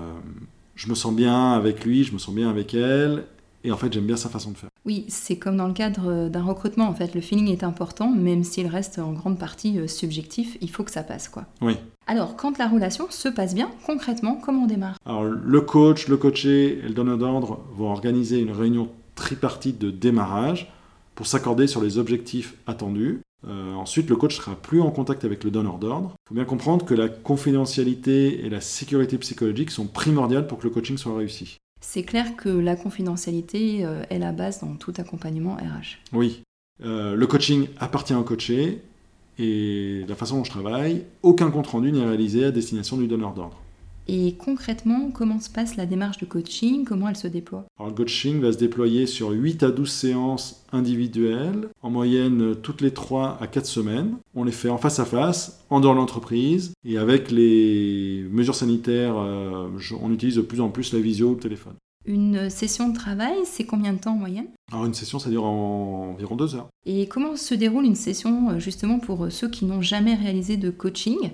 je 0.77 0.89
me 0.89 0.95
sens 0.95 1.15
bien 1.15 1.53
avec 1.53 1.85
lui, 1.85 2.05
je 2.05 2.15
me 2.15 2.19
sens 2.19 2.35
bien 2.35 2.49
avec 2.49 2.73
elle, 2.73 3.27
et 3.65 3.71
en 3.71 3.77
fait, 3.77 3.93
j'aime 3.93 4.07
bien 4.07 4.17
sa 4.17 4.31
façon 4.31 4.53
de 4.53 4.57
faire. 4.57 4.70
Oui, 4.87 5.05
c'est 5.09 5.37
comme 5.37 5.57
dans 5.57 5.67
le 5.67 5.75
cadre 5.75 6.29
d'un 6.29 6.43
recrutement. 6.43 6.89
En 6.89 6.95
fait, 6.95 7.15
le 7.15 7.21
feeling 7.21 7.49
est 7.49 7.65
important, 7.65 8.11
même 8.11 8.45
s'il 8.45 8.67
reste 8.67 8.99
en 8.99 9.13
grande 9.13 9.39
partie 9.39 9.79
euh, 9.79 9.87
subjectif. 9.87 10.57
Il 10.61 10.71
faut 10.71 10.85
que 10.85 10.91
ça 10.91 11.03
passe, 11.03 11.29
quoi. 11.29 11.45
Oui. 11.61 11.77
Alors, 12.07 12.37
quand 12.37 12.59
la 12.59 12.67
relation 12.67 13.07
se 13.11 13.29
passe 13.29 13.55
bien, 13.55 13.71
concrètement, 13.87 14.37
comment 14.37 14.65
on 14.65 14.67
démarre? 14.67 14.97
Alors, 15.05 15.25
le 15.25 15.61
coach, 15.61 16.09
le 16.09 16.17
coaché 16.17 16.79
et 16.79 16.89
le 16.89 16.95
donneur 16.95 17.19
d'ordre 17.19 17.61
vont 17.77 17.91
organiser 17.91 18.41
une 18.41 18.53
réunion 18.53 18.89
tripartite 19.15 19.79
de 19.79 19.91
démarrage 19.91 20.73
pour 21.15 21.27
s'accorder 21.27 21.67
sur 21.67 21.83
les 21.83 21.99
objectifs 21.99 22.55
attendus. 22.67 23.21
Euh, 23.47 23.75
ensuite, 23.75 24.09
le 24.09 24.17
coach 24.17 24.37
sera 24.37 24.55
plus 24.55 24.81
en 24.81 24.91
contact 24.91 25.25
avec 25.25 25.45
le 25.45 25.51
donneur 25.51 25.79
d'ordre. 25.79 26.15
Il 26.25 26.29
faut 26.29 26.35
bien 26.35 26.45
comprendre 26.45 26.85
que 26.85 26.95
la 26.95 27.09
confidentialité 27.09 28.45
et 28.45 28.51
la 28.51 28.61
sécurité 28.61 29.19
psychologique 29.19 29.71
sont 29.71 29.87
primordiales 29.87 30.47
pour 30.47 30.59
que 30.59 30.65
le 30.65 30.71
coaching 30.71 30.99
soit 30.99 31.17
réussi. 31.17 31.59
C'est 31.81 32.03
clair 32.03 32.37
que 32.37 32.49
la 32.49 32.77
confidentialité 32.77 33.85
euh, 33.85 34.03
est 34.11 34.19
la 34.19 34.33
base 34.33 34.61
dans 34.61 34.75
tout 34.75 34.93
accompagnement 34.99 35.55
RH. 35.55 35.99
Oui. 36.13 36.43
Euh, 36.85 37.15
le 37.15 37.27
coaching 37.27 37.69
appartient 37.79 38.15
au 38.15 38.23
coaché 38.23 38.83
et 39.39 40.05
la 40.07 40.15
façon 40.15 40.39
dont 40.39 40.45
je 40.45 40.51
travaille, 40.51 41.05
aucun 41.23 41.51
compte-rendu 41.51 41.93
n'est 41.93 42.05
réalisé 42.05 42.45
à 42.45 42.51
destination 42.51 42.97
du 42.97 43.07
donneur 43.07 43.33
d'ordre. 43.33 43.59
Et 44.13 44.35
concrètement, 44.37 45.13
comment 45.13 45.39
se 45.39 45.49
passe 45.49 45.77
la 45.77 45.87
démarche 45.87 46.19
de 46.19 46.27
coaching? 46.27 46.85
Comment 46.85 47.09
elle 47.09 47.17
se 47.17 47.29
déploie? 47.29 47.65
Alors, 47.79 47.91
le 47.91 47.95
coaching 47.95 48.41
va 48.41 48.51
se 48.51 48.59
déployer 48.59 49.07
sur 49.07 49.31
8 49.31 49.63
à 49.63 49.71
12 49.71 49.89
séances 49.89 50.65
individuelles, 50.73 51.69
en 51.81 51.91
moyenne 51.91 52.57
toutes 52.61 52.81
les 52.81 52.91
3 52.91 53.39
à 53.41 53.47
4 53.47 53.67
semaines. 53.67 54.17
On 54.35 54.43
les 54.43 54.51
fait 54.51 54.69
en 54.69 54.79
face 54.79 54.99
à 54.99 55.05
face, 55.05 55.61
en 55.71 55.79
dehors 55.79 55.95
de 55.95 56.01
l'entreprise, 56.01 56.73
et 56.85 56.99
avec 56.99 57.31
les 57.31 58.27
mesures 58.33 58.57
sanitaires, 58.57 59.15
euh, 59.17 59.69
on 60.03 60.13
utilise 60.13 60.35
de 60.35 60.43
plus 60.43 60.61
en 60.61 60.71
plus 60.71 60.93
la 60.93 60.99
visio 60.99 61.29
ou 61.29 61.35
le 61.35 61.41
téléphone. 61.41 61.75
Une 62.07 62.51
session 62.51 62.89
de 62.89 62.95
travail, 62.95 63.37
c'est 63.45 63.65
combien 63.65 63.93
de 63.93 63.99
temps 63.99 64.15
en 64.15 64.17
moyenne? 64.17 64.49
Alors 64.73 64.87
une 64.87 64.95
session, 64.95 65.19
ça 65.19 65.29
dure 65.29 65.45
environ 65.45 66.35
deux 66.35 66.55
heures. 66.55 66.69
Et 66.87 67.07
comment 67.07 67.37
se 67.37 67.55
déroule 67.55 67.85
une 67.85 67.95
session 67.95 68.51
euh, 68.51 68.59
justement 68.59 68.99
pour 68.99 69.27
euh, 69.27 69.31
ceux 69.31 69.49
qui 69.49 69.67
n'ont 69.67 69.83
jamais 69.83 70.15
réalisé 70.15 70.57
de 70.57 70.71
coaching? 70.71 71.31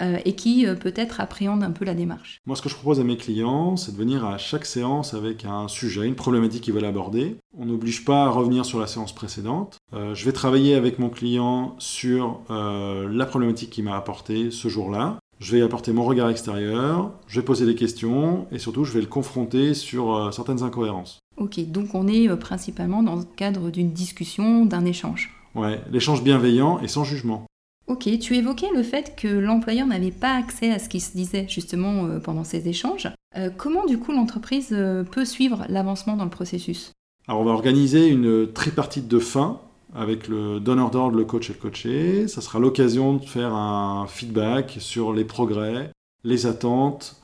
Euh, 0.00 0.18
et 0.24 0.34
qui 0.34 0.66
peut-être 0.80 1.20
appréhendent 1.20 1.62
un 1.62 1.70
peu 1.70 1.84
la 1.84 1.94
démarche 1.94 2.40
Moi, 2.46 2.56
ce 2.56 2.62
que 2.62 2.68
je 2.68 2.74
propose 2.74 3.00
à 3.00 3.04
mes 3.04 3.16
clients, 3.16 3.76
c'est 3.76 3.92
de 3.92 3.96
venir 3.96 4.24
à 4.24 4.38
chaque 4.38 4.66
séance 4.66 5.14
avec 5.14 5.44
un 5.44 5.68
sujet, 5.68 6.06
une 6.06 6.14
problématique 6.14 6.62
qu'ils 6.64 6.74
veulent 6.74 6.84
aborder. 6.84 7.36
On 7.56 7.66
n'oblige 7.66 8.04
pas 8.04 8.24
à 8.24 8.28
revenir 8.28 8.64
sur 8.64 8.78
la 8.78 8.86
séance 8.86 9.14
précédente. 9.14 9.78
je 9.92 10.24
vais 10.24 10.32
travailler 10.32 10.74
avec 10.74 10.98
mon 10.98 11.08
client 11.08 11.74
sur 11.78 12.40
la 12.48 13.26
problématique 13.26 13.70
qu'il 13.70 13.84
m'a 13.84 13.96
apportée 13.96 14.50
ce 14.50 14.68
jour-là. 14.68 15.18
Je 15.40 15.52
vais 15.52 15.62
apporter 15.62 15.92
mon 15.92 16.04
regard 16.04 16.30
extérieur, 16.30 17.12
je 17.28 17.38
vais 17.38 17.44
poser 17.44 17.64
des 17.64 17.76
questions 17.76 18.48
et 18.50 18.58
surtout 18.58 18.82
je 18.82 18.92
vais 18.92 19.00
le 19.00 19.06
confronter 19.06 19.72
sur 19.72 20.16
euh, 20.16 20.30
certaines 20.32 20.64
incohérences. 20.64 21.20
Ok, 21.36 21.60
donc 21.70 21.94
on 21.94 22.08
est 22.08 22.28
euh, 22.28 22.34
principalement 22.34 23.04
dans 23.04 23.14
le 23.14 23.22
cadre 23.36 23.70
d'une 23.70 23.92
discussion, 23.92 24.64
d'un 24.64 24.84
échange. 24.84 25.32
Ouais, 25.54 25.80
l'échange 25.92 26.24
bienveillant 26.24 26.80
et 26.80 26.88
sans 26.88 27.04
jugement. 27.04 27.46
Ok, 27.88 28.08
tu 28.20 28.36
évoquais 28.36 28.68
le 28.74 28.82
fait 28.82 29.16
que 29.16 29.28
l'employeur 29.28 29.86
n'avait 29.86 30.10
pas 30.10 30.34
accès 30.36 30.70
à 30.70 30.78
ce 30.78 30.88
qui 30.88 31.00
se 31.00 31.16
disait 31.16 31.46
justement 31.48 32.04
euh, 32.04 32.18
pendant 32.18 32.44
ces 32.44 32.68
échanges. 32.68 33.08
comment 33.56 33.86
du 33.86 33.98
coup 33.98 34.12
l'entreprise 34.12 34.76
peut 35.10 35.24
suivre 35.24 35.64
l'avancement 35.68 36.16
dans 36.16 36.24
le 36.24 36.30
processus? 36.30 36.92
Alors 37.28 37.40
on 37.40 37.44
va 37.44 37.52
organiser 37.52 38.08
une 38.08 38.52
tripartite 38.52 39.08
de 39.08 39.18
fin 39.18 39.60
avec 39.94 40.28
le 40.28 40.60
donneur 40.60 40.90
d'ordre, 40.90 41.16
le 41.16 41.24
coach 41.24 41.50
et 41.50 41.52
le 41.52 41.58
coaché. 41.58 42.28
Ça 42.28 42.40
sera 42.40 42.58
l'occasion 42.58 43.14
de 43.14 43.24
faire 43.24 43.54
un 43.54 44.06
feedback 44.06 44.76
sur 44.80 45.12
les 45.12 45.24
progrès, 45.24 45.90
les 46.24 46.46
attentes 46.46 47.20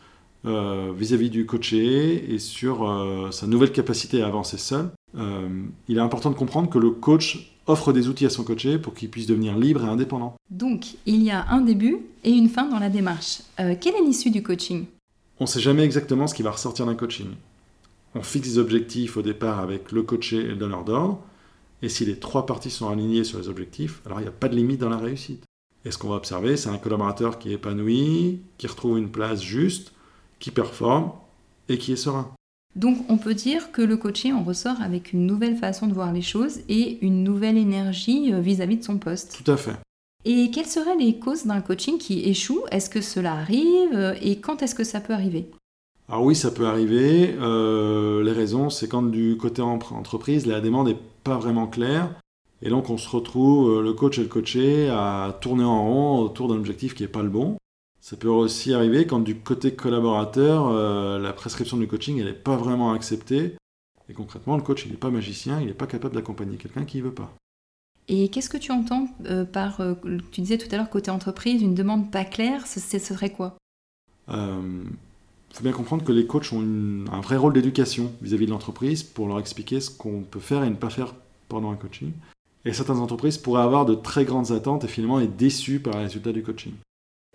euh, 0.46 0.92
vis-à-vis 0.94 1.30
du 1.30 1.46
coaché 1.46 2.32
et 2.32 2.38
sur 2.38 2.88
euh, 2.88 3.30
sa 3.30 3.46
nouvelle 3.46 3.72
capacité 3.72 4.22
à 4.22 4.26
avancer 4.26 4.58
seul. 4.58 4.90
Euh, 5.16 5.48
il 5.88 5.96
est 5.96 6.02
important 6.02 6.30
de 6.30 6.34
comprendre 6.34 6.68
que 6.68 6.78
le 6.78 6.90
coach 6.90 7.53
offre 7.66 7.92
des 7.92 8.08
outils 8.08 8.26
à 8.26 8.30
son 8.30 8.44
coaché 8.44 8.78
pour 8.78 8.94
qu'il 8.94 9.10
puisse 9.10 9.26
devenir 9.26 9.56
libre 9.56 9.84
et 9.84 9.88
indépendant. 9.88 10.34
Donc, 10.50 10.96
il 11.06 11.22
y 11.22 11.30
a 11.30 11.46
un 11.48 11.60
début 11.60 11.98
et 12.22 12.30
une 12.30 12.48
fin 12.48 12.68
dans 12.68 12.78
la 12.78 12.90
démarche. 12.90 13.40
quelle 13.56 13.94
est 13.94 14.04
l'issue 14.04 14.30
du 14.30 14.42
coaching? 14.42 14.86
On 15.40 15.44
ne 15.44 15.48
sait 15.48 15.60
jamais 15.60 15.82
exactement 15.82 16.26
ce 16.26 16.34
qui 16.34 16.42
va 16.42 16.52
ressortir 16.52 16.86
d'un 16.86 16.94
coaching. 16.94 17.28
On 18.14 18.22
fixe 18.22 18.50
des 18.50 18.58
objectifs 18.58 19.16
au 19.16 19.22
départ 19.22 19.58
avec 19.58 19.90
le 19.90 20.02
coaché 20.02 20.36
et 20.36 20.48
le 20.48 20.56
donneur 20.56 20.84
d'ordre. 20.84 21.20
Et 21.82 21.88
si 21.88 22.04
les 22.04 22.18
trois 22.18 22.46
parties 22.46 22.70
sont 22.70 22.88
alignées 22.88 23.24
sur 23.24 23.38
les 23.38 23.48
objectifs, 23.48 24.00
alors 24.06 24.20
il 24.20 24.22
n'y 24.22 24.28
a 24.28 24.32
pas 24.32 24.48
de 24.48 24.54
limite 24.54 24.80
dans 24.80 24.88
la 24.88 24.96
réussite. 24.96 25.44
Et 25.84 25.90
ce 25.90 25.98
qu'on 25.98 26.08
va 26.08 26.16
observer, 26.16 26.56
c'est 26.56 26.70
un 26.70 26.78
collaborateur 26.78 27.38
qui 27.38 27.50
est 27.50 27.54
épanoui, 27.54 28.40
qui 28.56 28.66
retrouve 28.66 28.96
une 28.96 29.10
place 29.10 29.42
juste, 29.42 29.92
qui 30.38 30.50
performe 30.50 31.12
et 31.68 31.76
qui 31.76 31.92
est 31.92 31.96
serein. 31.96 32.32
Donc 32.76 32.98
on 33.08 33.16
peut 33.16 33.34
dire 33.34 33.70
que 33.70 33.82
le 33.82 33.96
coaching 33.96 34.32
en 34.32 34.42
ressort 34.42 34.80
avec 34.82 35.12
une 35.12 35.26
nouvelle 35.26 35.56
façon 35.56 35.86
de 35.86 35.92
voir 35.92 36.12
les 36.12 36.22
choses 36.22 36.60
et 36.68 36.98
une 37.04 37.22
nouvelle 37.22 37.56
énergie 37.56 38.32
euh, 38.32 38.40
vis-à-vis 38.40 38.78
de 38.78 38.84
son 38.84 38.98
poste. 38.98 39.40
Tout 39.44 39.50
à 39.50 39.56
fait. 39.56 39.76
Et 40.24 40.50
quelles 40.50 40.66
seraient 40.66 40.96
les 40.96 41.18
causes 41.18 41.44
d'un 41.44 41.60
coaching 41.60 41.98
qui 41.98 42.24
échoue? 42.28 42.62
Est-ce 42.70 42.88
que 42.88 43.00
cela 43.00 43.34
arrive? 43.34 44.16
Et 44.22 44.36
quand 44.36 44.62
est-ce 44.62 44.74
que 44.74 44.84
ça 44.84 45.00
peut 45.00 45.12
arriver? 45.12 45.50
Alors 46.08 46.24
oui, 46.24 46.34
ça 46.34 46.50
peut 46.50 46.66
arriver. 46.66 47.34
Euh, 47.38 48.22
les 48.22 48.32
raisons, 48.32 48.70
c'est 48.70 48.88
quand 48.88 49.02
du 49.02 49.36
côté 49.36 49.62
entreprise, 49.62 50.46
la 50.46 50.60
demande 50.60 50.88
n'est 50.88 50.98
pas 51.22 51.36
vraiment 51.36 51.66
claire. 51.66 52.10
Et 52.62 52.70
donc 52.70 52.88
on 52.88 52.96
se 52.96 53.08
retrouve, 53.08 53.70
euh, 53.70 53.82
le 53.82 53.92
coach 53.92 54.18
et 54.18 54.22
le 54.22 54.28
coaché, 54.28 54.88
à 54.88 55.36
tourner 55.40 55.64
en 55.64 55.84
rond 55.84 56.18
autour 56.20 56.48
d'un 56.48 56.54
objectif 56.54 56.94
qui 56.94 57.02
n'est 57.02 57.08
pas 57.08 57.22
le 57.22 57.28
bon. 57.28 57.56
Ça 58.04 58.18
peut 58.18 58.28
aussi 58.28 58.74
arriver 58.74 59.06
quand 59.06 59.20
du 59.20 59.34
côté 59.34 59.74
collaborateur, 59.74 60.68
euh, 60.68 61.18
la 61.18 61.32
prescription 61.32 61.78
du 61.78 61.88
coaching, 61.88 62.18
elle 62.18 62.26
n'est 62.26 62.34
pas 62.34 62.54
vraiment 62.54 62.92
acceptée. 62.92 63.56
Et 64.10 64.12
concrètement, 64.12 64.58
le 64.58 64.62
coach, 64.62 64.84
il 64.84 64.90
n'est 64.90 64.98
pas 64.98 65.08
magicien, 65.08 65.58
il 65.58 65.68
n'est 65.68 65.72
pas 65.72 65.86
capable 65.86 66.14
d'accompagner 66.14 66.58
quelqu'un 66.58 66.84
qui 66.84 66.98
ne 66.98 67.04
veut 67.04 67.14
pas. 67.14 67.32
Et 68.08 68.28
qu'est-ce 68.28 68.50
que 68.50 68.58
tu 68.58 68.72
entends 68.72 69.08
par, 69.54 69.80
tu 70.32 70.42
disais 70.42 70.58
tout 70.58 70.66
à 70.70 70.76
l'heure, 70.76 70.90
côté 70.90 71.10
entreprise, 71.10 71.62
une 71.62 71.74
demande 71.74 72.10
pas 72.10 72.26
claire, 72.26 72.66
ce, 72.66 72.78
ce 72.78 72.98
serait 72.98 73.32
quoi? 73.32 73.56
Il 74.28 74.34
faut 75.54 75.62
bien 75.62 75.72
comprendre 75.72 76.04
que 76.04 76.12
les 76.12 76.26
coachs 76.26 76.52
ont 76.52 77.06
un 77.10 77.20
vrai 77.22 77.38
rôle 77.38 77.54
d'éducation 77.54 78.12
vis-à-vis 78.20 78.44
de 78.44 78.50
l'entreprise 78.50 79.02
pour 79.02 79.28
leur 79.28 79.38
expliquer 79.38 79.80
ce 79.80 79.90
qu'on 79.90 80.20
peut 80.20 80.40
faire 80.40 80.62
et 80.62 80.68
ne 80.68 80.74
pas 80.74 80.90
faire 80.90 81.14
pendant 81.48 81.70
un 81.70 81.76
coaching. 81.76 82.12
Et 82.66 82.74
certaines 82.74 82.98
entreprises 82.98 83.38
pourraient 83.38 83.62
avoir 83.62 83.86
de 83.86 83.94
très 83.94 84.26
grandes 84.26 84.52
attentes 84.52 84.84
et 84.84 84.88
finalement 84.88 85.20
être 85.20 85.36
déçues 85.36 85.80
par 85.80 85.94
les 85.94 86.02
résultats 86.02 86.32
du 86.32 86.42
coaching. 86.42 86.74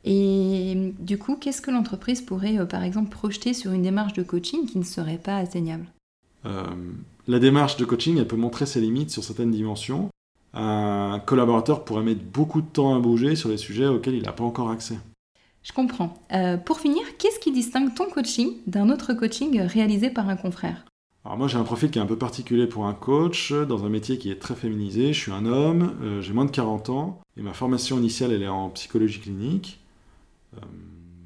Et 0.05 0.93
du 0.99 1.17
coup, 1.17 1.35
qu'est-ce 1.35 1.61
que 1.61 1.71
l'entreprise 1.71 2.21
pourrait, 2.21 2.57
euh, 2.57 2.65
par 2.65 2.83
exemple, 2.83 3.09
projeter 3.09 3.53
sur 3.53 3.71
une 3.71 3.81
démarche 3.81 4.13
de 4.13 4.23
coaching 4.23 4.65
qui 4.65 4.77
ne 4.77 4.83
serait 4.83 5.17
pas 5.17 5.37
atteignable? 5.37 5.85
Euh, 6.45 6.63
La 7.27 7.39
démarche 7.39 7.77
de 7.77 7.85
coaching, 7.85 8.17
elle 8.17 8.27
peut 8.27 8.35
montrer 8.35 8.65
ses 8.65 8.81
limites 8.81 9.11
sur 9.11 9.23
certaines 9.23 9.51
dimensions. 9.51 10.09
Un 10.53 11.21
collaborateur 11.25 11.85
pourrait 11.85 12.03
mettre 12.03 12.23
beaucoup 12.23 12.61
de 12.61 12.67
temps 12.67 12.95
à 12.95 12.99
bouger 12.99 13.35
sur 13.35 13.49
les 13.49 13.57
sujets 13.57 13.85
auxquels 13.85 14.15
il 14.15 14.23
n'a 14.23 14.31
pas 14.31 14.43
encore 14.43 14.71
accès. 14.71 14.97
Je 15.61 15.73
comprends. 15.73 16.17
Euh, 16.31 16.57
pour 16.57 16.79
finir, 16.79 17.03
qu'est-ce 17.17 17.39
qui 17.39 17.51
distingue 17.51 17.93
ton 17.93 18.09
coaching 18.09 18.53
d'un 18.65 18.89
autre 18.89 19.13
coaching 19.13 19.61
réalisé 19.61 20.09
par 20.09 20.27
un 20.29 20.37
confrère? 20.37 20.85
Alors 21.25 21.37
moi 21.37 21.47
j'ai 21.47 21.57
un 21.57 21.63
profil 21.63 21.91
qui 21.91 21.99
est 21.99 22.01
un 22.01 22.07
peu 22.07 22.17
particulier 22.17 22.65
pour 22.65 22.85
un 22.87 22.93
coach, 22.93 23.51
dans 23.51 23.85
un 23.85 23.89
métier 23.89 24.17
qui 24.17 24.31
est 24.31 24.39
très 24.39 24.55
féminisé. 24.55 25.13
Je 25.13 25.19
suis 25.19 25.31
un 25.31 25.45
homme, 25.45 25.93
euh, 26.01 26.21
j'ai 26.21 26.33
moins 26.33 26.45
de 26.45 26.51
40 26.51 26.89
ans, 26.89 27.19
et 27.37 27.41
ma 27.41 27.53
formation 27.53 27.97
initiale 27.97 28.31
elle 28.31 28.41
est 28.41 28.47
en 28.47 28.69
psychologie 28.69 29.19
clinique. 29.19 29.78
Euh, 30.55 30.61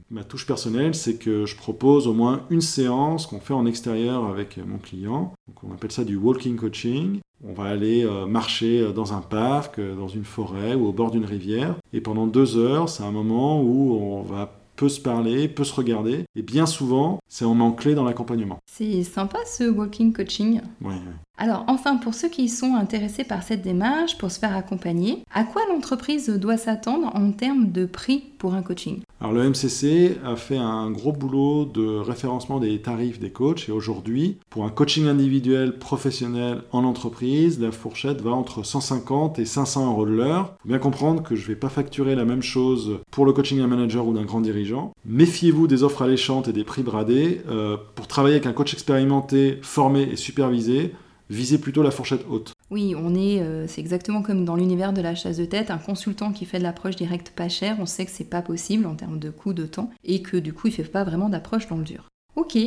ma 0.10 0.24
touche 0.24 0.46
personnelle, 0.46 0.96
c'est 0.96 1.18
que 1.18 1.46
je 1.46 1.56
propose 1.56 2.08
au 2.08 2.14
moins 2.14 2.46
une 2.50 2.62
séance 2.62 3.28
qu'on 3.28 3.40
fait 3.40 3.54
en 3.54 3.66
extérieur 3.66 4.26
avec 4.26 4.58
mon 4.58 4.78
client. 4.78 5.34
Donc 5.48 5.64
on 5.64 5.74
appelle 5.74 5.92
ça 5.92 6.04
du 6.04 6.16
walking 6.16 6.56
coaching. 6.56 7.20
On 7.46 7.54
va 7.54 7.66
aller 7.66 8.06
euh, 8.06 8.26
marcher 8.26 8.82
euh, 8.82 8.92
dans 8.92 9.14
un 9.14 9.22
parc, 9.22 9.80
dans 9.80 10.08
une 10.08 10.24
forêt 10.24 10.76
ou 10.76 10.88
au 10.88 10.94
bord 10.94 11.12
d'une 11.12 11.26
rivière. 11.26 11.76
Et 11.92 12.02
pendant 12.02 12.28
deux 12.28 12.58
heures, 12.58 12.90
c'est 12.90 13.04
un 13.04 13.12
moment 13.12 13.62
où 13.62 13.94
on 13.94 14.22
va 14.22 14.60
peut 14.76 14.90
se 14.90 15.00
parler, 15.00 15.48
peut 15.48 15.64
se 15.64 15.74
regarder. 15.74 16.26
Et 16.36 16.42
bien 16.42 16.66
souvent, 16.66 17.20
c'est 17.28 17.46
un 17.46 17.50
moment 17.50 17.72
clé 17.72 17.96
dans 17.96 18.04
l'accompagnement. 18.04 18.60
C'est 18.66 19.04
sympa 19.04 19.38
ce 19.46 19.70
walking 19.70 20.14
coaching. 20.14 20.62
Oui, 20.82 20.96
Alors 21.40 21.66
enfin, 21.68 21.98
pour 21.98 22.14
ceux 22.14 22.30
qui 22.30 22.48
sont 22.48 22.76
intéressés 22.76 23.24
par 23.24 23.42
cette 23.42 23.64
démarche, 23.64 24.18
pour 24.18 24.32
se 24.32 24.40
faire 24.40 24.56
accompagner, 24.56 25.24
à 25.34 25.44
quoi 25.44 25.64
l'entreprise 25.68 26.30
doit 26.30 26.58
s'attendre 26.58 27.12
en 27.16 27.32
termes 27.32 27.72
de 27.72 27.86
prix 27.86 28.24
pour 28.38 28.54
un 28.54 28.62
coaching? 28.62 29.00
Alors 29.20 29.34
le 29.34 29.50
MCC 29.50 30.20
a 30.24 30.36
fait 30.36 30.58
un 30.58 30.92
gros 30.92 31.12
boulot 31.12 31.66
de 31.66 31.98
référencement 31.98 32.60
des 32.60 32.82
tarifs 32.82 33.20
des 33.20 33.32
coachs 33.32 33.68
et 33.68 33.72
aujourd'hui, 33.72 34.38
pour 34.52 34.64
un 34.64 34.70
coaching 34.70 35.08
individuel 35.08 35.80
professionnel 35.80 36.62
en 36.72 36.84
entreprise, 36.84 37.60
la 37.60 37.72
fourchette 37.72 38.22
va 38.22 38.32
entre 38.32 38.64
150 38.64 39.40
et 39.40 39.46
500 39.46 39.88
euros 39.92 40.06
de 40.06 40.12
l'heure. 40.12 40.56
Bien 40.66 40.78
comprendre 40.78 41.24
que 41.24 41.36
je 41.36 41.42
ne 41.42 41.48
vais 41.48 41.56
pas 41.56 41.70
facturer 41.70 42.16
la 42.16 42.26
même 42.26 42.44
chose 42.44 43.00
pour 43.10 43.26
le 43.26 43.34
coaching 43.34 43.58
d'un 43.58 43.68
manager 43.68 44.06
ou 44.06 44.14
d'un 44.14 44.26
grand 44.26 44.42
dirigeant. 44.42 44.94
Méfiez-vous 45.06 45.68
des 45.68 45.84
offres 45.84 46.04
alléchantes 46.04 46.48
et 46.48 46.54
des 46.54 46.64
prix 46.64 46.84
bradés. 46.84 47.42
Euh, 47.50 47.78
pour 47.96 48.08
travailler 48.08 48.36
avec 48.36 48.46
un 48.46 48.54
coach 48.54 48.74
expérimenté, 48.74 49.58
formé 49.62 50.04
et 50.04 50.16
supervisé, 50.16 50.94
visez 51.34 51.58
plutôt 51.58 51.84
la 51.84 51.92
fourchette 51.92 52.26
haute. 52.30 52.54
Oui, 52.70 52.96
on 52.98 53.14
est, 53.14 53.42
euh, 53.42 53.68
c'est 53.68 53.82
exactement 53.82 54.22
comme 54.22 54.46
dans 54.46 54.56
l'univers 54.56 54.94
de 54.94 55.02
la 55.02 55.16
chasse 55.16 55.38
de 55.38 55.46
tête, 55.46 55.72
un 55.72 55.78
consultant 55.78 56.32
qui 56.32 56.46
fait 56.46 56.60
de 56.60 56.64
l'approche 56.64 56.96
directe 56.96 57.32
pas 57.32 57.50
chère, 57.50 57.78
on 57.80 57.86
sait 57.86 58.06
que 58.06 58.12
c'est 58.12 58.30
pas 58.30 58.42
possible 58.42 58.86
en 58.86 58.96
termes 58.96 59.20
de 59.20 59.30
coût 59.30 59.54
de 59.54 59.66
temps 59.66 59.92
et 60.04 60.22
que 60.22 60.38
du 60.38 60.54
coup 60.54 60.68
il 60.68 60.74
fait 60.74 60.84
pas 60.84 61.04
vraiment 61.04 61.30
d'approche 61.30 61.68
dans 61.68 61.78
le 61.78 61.84
dur. 61.84 62.08
Ok, 62.36 62.58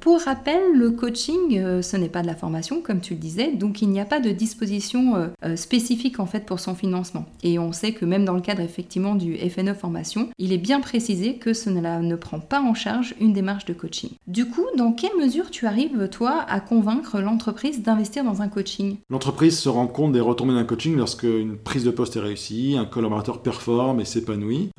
pour 0.00 0.20
rappel, 0.22 0.72
le 0.74 0.90
coaching, 0.92 1.58
euh, 1.58 1.82
ce 1.82 1.96
n'est 1.98 2.08
pas 2.08 2.22
de 2.22 2.26
la 2.26 2.34
formation, 2.34 2.80
comme 2.80 3.00
tu 3.00 3.14
le 3.14 3.20
disais, 3.20 3.52
donc 3.52 3.82
il 3.82 3.90
n'y 3.90 4.00
a 4.00 4.06
pas 4.06 4.18
de 4.18 4.30
disposition 4.30 5.14
euh, 5.16 5.26
euh, 5.44 5.56
spécifique 5.56 6.20
en 6.20 6.26
fait 6.26 6.46
pour 6.46 6.58
son 6.58 6.74
financement. 6.74 7.26
Et 7.42 7.58
on 7.58 7.72
sait 7.72 7.92
que 7.92 8.06
même 8.06 8.24
dans 8.24 8.32
le 8.32 8.40
cadre 8.40 8.62
effectivement 8.62 9.14
du 9.14 9.36
FNE 9.36 9.74
formation, 9.74 10.30
il 10.38 10.54
est 10.54 10.58
bien 10.58 10.80
précisé 10.80 11.36
que 11.36 11.52
cela 11.52 12.00
ne 12.00 12.16
prend 12.16 12.40
pas 12.40 12.62
en 12.62 12.72
charge 12.72 13.14
une 13.20 13.34
démarche 13.34 13.66
de 13.66 13.74
coaching. 13.74 14.10
Du 14.26 14.46
coup, 14.46 14.64
dans 14.78 14.92
quelle 14.92 15.16
mesure 15.20 15.50
tu 15.50 15.66
arrives, 15.66 16.08
toi, 16.08 16.46
à 16.48 16.60
convaincre 16.60 17.20
l'entreprise 17.20 17.82
d'investir 17.82 18.24
dans 18.24 18.40
un 18.40 18.48
coaching? 18.48 18.96
L'entreprise 19.10 19.58
se 19.58 19.68
rend 19.68 19.86
compte 19.86 20.12
des 20.12 20.20
retombées 20.20 20.54
d'un 20.54 20.64
coaching 20.64 20.96
lorsque 20.96 21.24
une 21.24 21.58
prise 21.58 21.84
de 21.84 21.90
poste 21.90 22.16
est 22.16 22.20
réussie, 22.20 22.76
un 22.78 22.86
collaborateur 22.86 23.42
performe 23.42 24.00
et 24.00 24.06
s'épanouit. 24.06 24.70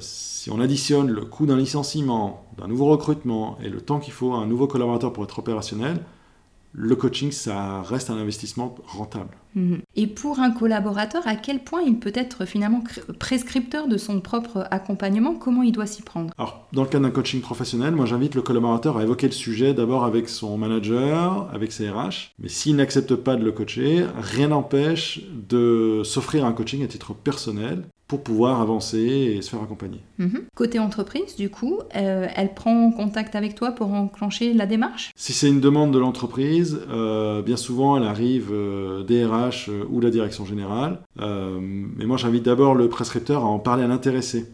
si 0.00 0.50
on 0.50 0.60
additionne 0.60 1.10
le 1.10 1.26
coût 1.26 1.44
d'un 1.44 1.58
licenciement, 1.58 2.46
d'un 2.56 2.68
nouveau 2.68 2.86
recrutement 2.86 3.58
et 3.62 3.68
le 3.68 3.80
temps 3.80 3.98
qu'il 3.98 4.12
faut 4.12 4.34
à 4.34 4.38
un 4.38 4.46
nouveau 4.46 4.66
collaborateur 4.66 5.12
pour 5.12 5.24
être 5.24 5.38
opérationnel, 5.38 6.04
le 6.72 6.96
coaching, 6.96 7.32
ça 7.32 7.82
reste 7.82 8.10
un 8.10 8.16
investissement 8.16 8.74
rentable. 8.86 9.36
Mhm. 9.54 9.80
Et 9.96 10.06
pour 10.06 10.40
un 10.40 10.50
collaborateur, 10.50 11.26
à 11.26 11.36
quel 11.36 11.60
point 11.60 11.82
il 11.82 11.98
peut 11.98 12.12
être 12.14 12.44
finalement 12.44 12.82
prescripteur 13.18 13.88
de 13.88 13.96
son 13.96 14.20
propre 14.20 14.66
accompagnement? 14.70 15.34
Comment 15.34 15.62
il 15.62 15.72
doit 15.72 15.86
s'y 15.86 16.02
prendre? 16.02 16.32
Alors, 16.38 16.66
dans 16.72 16.82
le 16.82 16.88
cas 16.88 16.98
d'un 16.98 17.10
coaching 17.10 17.40
professionnel, 17.40 17.94
moi 17.94 18.06
j'invite 18.06 18.34
le 18.34 18.42
collaborateur 18.42 18.96
à 18.96 19.02
évoquer 19.02 19.26
le 19.26 19.32
sujet 19.32 19.74
d'abord 19.74 20.04
avec 20.04 20.28
son 20.28 20.56
manager, 20.58 21.48
avec 21.52 21.72
ses 21.72 21.90
RH. 21.90 22.32
Mais 22.38 22.48
s'il 22.48 22.76
n'accepte 22.76 23.14
pas 23.14 23.36
de 23.36 23.44
le 23.44 23.52
coacher, 23.52 24.06
rien 24.20 24.48
n'empêche 24.48 25.20
de 25.48 26.02
s'offrir 26.04 26.44
un 26.44 26.52
coaching 26.52 26.84
à 26.84 26.86
titre 26.86 27.14
personnel 27.14 27.84
pour 28.12 28.22
pouvoir 28.22 28.60
avancer 28.60 28.98
et 28.98 29.40
se 29.40 29.48
faire 29.48 29.62
accompagner. 29.62 30.00
Mhm. 30.18 30.42
Côté 30.54 30.78
entreprise, 30.78 31.34
du 31.34 31.48
coup, 31.48 31.78
euh, 31.96 32.26
elle 32.36 32.52
prend 32.52 32.90
contact 32.92 33.34
avec 33.34 33.54
toi 33.54 33.70
pour 33.70 33.90
enclencher 33.90 34.52
la 34.52 34.66
démarche? 34.66 35.12
Si 35.16 35.32
c'est 35.32 35.48
une 35.48 35.62
demande 35.62 35.94
de 35.94 35.98
l'entreprise, 35.98 36.78
euh, 36.90 37.40
bien 37.40 37.56
souvent 37.56 37.96
elle 37.96 38.02
arrive 38.02 38.50
euh, 38.52 39.02
DRH 39.02 39.32
ou 39.90 40.00
la 40.00 40.10
direction 40.10 40.44
générale. 40.44 41.00
mais 41.18 42.06
moi 42.06 42.16
j'invite 42.16 42.44
d'abord 42.44 42.74
le 42.74 42.88
prescripteur 42.88 43.42
à 43.42 43.46
en 43.46 43.58
parler 43.58 43.84
à 43.84 43.88
l'intéressé. 43.88 44.46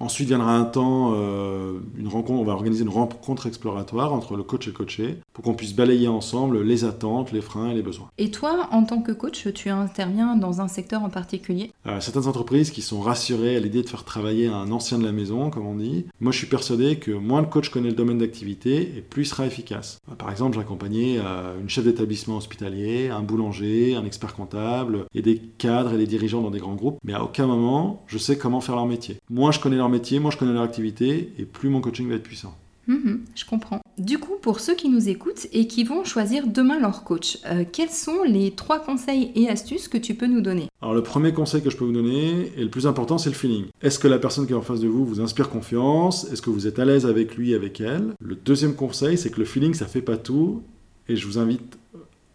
Ensuite 0.00 0.28
viendra 0.28 0.56
un 0.56 0.64
temps, 0.64 1.12
euh, 1.14 1.78
une 1.96 2.08
rencontre, 2.08 2.40
on 2.40 2.44
va 2.44 2.52
organiser 2.52 2.82
une 2.82 2.90
rencontre 2.90 3.46
exploratoire 3.46 4.12
entre 4.12 4.36
le 4.36 4.42
coach 4.42 4.66
et 4.66 4.70
le 4.70 4.76
coaché 4.76 5.18
pour 5.34 5.44
qu'on 5.44 5.54
puisse 5.54 5.74
balayer 5.74 6.08
ensemble 6.08 6.62
les 6.62 6.84
attentes, 6.84 7.32
les 7.32 7.42
freins 7.42 7.70
et 7.70 7.74
les 7.74 7.82
besoins. 7.82 8.08
Et 8.16 8.30
toi, 8.30 8.68
en 8.70 8.84
tant 8.84 9.02
que 9.02 9.12
coach, 9.12 9.46
tu 9.52 9.68
interviens 9.68 10.36
dans 10.36 10.62
un 10.62 10.68
secteur 10.68 11.02
en 11.02 11.10
particulier? 11.10 11.72
Euh, 11.86 12.00
Certaines 12.00 12.26
entreprises 12.26 12.70
qui 12.70 12.80
sont 12.80 13.00
rassurées 13.00 13.56
à 13.56 13.60
l'idée 13.60 13.82
de 13.82 13.88
faire 13.88 14.04
travailler 14.04 14.46
un 14.46 14.70
ancien 14.70 14.98
de 14.98 15.04
la 15.04 15.12
maison, 15.12 15.50
comme 15.50 15.66
on 15.66 15.74
dit. 15.74 16.06
Moi, 16.20 16.32
je 16.32 16.38
suis 16.38 16.46
persuadé 16.46 16.96
que 16.96 17.10
moins 17.10 17.42
le 17.42 17.48
coach 17.48 17.68
connaît 17.68 17.90
le 17.90 17.94
domaine 17.94 18.18
d'activité 18.18 18.94
et 18.96 19.02
plus 19.02 19.24
il 19.24 19.26
sera 19.26 19.46
efficace. 19.46 19.98
Euh, 20.10 20.14
par 20.14 20.30
exemple, 20.30 20.56
j'accompagnais 20.56 21.18
une 21.60 21.68
chef 21.68 21.84
d'établissement 21.84 22.36
hospitalier, 22.36 23.10
un 23.10 23.22
boulanger, 23.22 23.96
un 23.96 24.04
expert 24.04 24.34
comptable 24.34 25.06
et 25.14 25.22
des 25.22 25.38
cadres 25.38 25.94
et 25.94 25.98
des 25.98 26.06
dirigeants 26.06 26.42
dans 26.42 26.50
des 26.50 26.60
grands 26.60 26.74
groupes, 26.74 26.98
mais 27.02 27.12
à 27.12 27.24
aucun 27.24 27.46
moment 27.46 28.04
je 28.06 28.18
sais 28.18 28.38
comment 28.38 28.60
faire 28.60 28.76
leur 28.76 28.86
métier. 28.86 29.18
Moins 29.30 29.50
je 29.50 29.60
connais 29.60 29.76
leur 29.76 29.88
métier, 29.88 30.20
moi 30.20 30.30
je 30.30 30.36
connais 30.36 30.52
leur 30.52 30.62
activité, 30.62 31.32
et 31.38 31.44
plus 31.44 31.68
mon 31.68 31.80
coaching 31.80 32.08
va 32.08 32.14
être 32.14 32.22
puissant. 32.22 32.54
Mhm, 32.86 33.24
je 33.34 33.44
comprends. 33.44 33.80
Du 33.98 34.18
coup, 34.18 34.34
pour 34.40 34.60
ceux 34.60 34.74
qui 34.74 34.88
nous 34.88 35.08
écoutent 35.08 35.46
et 35.52 35.66
qui 35.66 35.84
vont 35.84 36.04
choisir 36.04 36.46
demain 36.46 36.78
leur 36.80 37.04
coach, 37.04 37.38
euh, 37.46 37.64
quels 37.70 37.90
sont 37.90 38.22
les 38.26 38.50
trois 38.50 38.80
conseils 38.80 39.30
et 39.34 39.48
astuces 39.48 39.88
que 39.88 39.98
tu 39.98 40.14
peux 40.14 40.26
nous 40.26 40.40
donner 40.40 40.68
Alors 40.82 40.94
le 40.94 41.02
premier 41.02 41.32
conseil 41.32 41.62
que 41.62 41.70
je 41.70 41.76
peux 41.76 41.84
vous 41.84 41.92
donner, 41.92 42.52
et 42.56 42.62
le 42.62 42.70
plus 42.70 42.86
important, 42.86 43.18
c'est 43.18 43.30
le 43.30 43.36
feeling. 43.36 43.66
Est-ce 43.82 43.98
que 43.98 44.08
la 44.08 44.18
personne 44.18 44.46
qui 44.46 44.52
est 44.52 44.56
en 44.56 44.62
face 44.62 44.80
de 44.80 44.88
vous 44.88 45.04
vous 45.06 45.20
inspire 45.20 45.48
confiance? 45.48 46.30
Est-ce 46.32 46.42
que 46.42 46.50
vous 46.50 46.66
êtes 46.66 46.78
à 46.78 46.84
l'aise 46.84 47.06
avec 47.06 47.36
lui, 47.36 47.54
avec 47.54 47.80
elle? 47.80 48.14
Le 48.20 48.34
deuxième 48.34 48.74
conseil, 48.74 49.16
c'est 49.16 49.30
que 49.30 49.38
le 49.38 49.46
feeling, 49.46 49.74
ça 49.74 49.86
fait 49.86 50.02
pas 50.02 50.16
tout, 50.16 50.62
et 51.08 51.16
je 51.16 51.26
vous 51.26 51.38
invite 51.38 51.78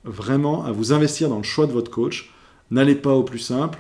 vraiment 0.04 0.64
à 0.64 0.72
vous 0.72 0.94
investir 0.94 1.30
dans 1.30 1.38
le 1.38 1.44
choix 1.44 1.68
de 1.68 1.72
votre 1.72 1.92
coach. 1.92 2.34
N'allez 2.72 2.96
pas 2.96 3.14
au 3.14 3.24
plus 3.24 3.40
simple, 3.40 3.80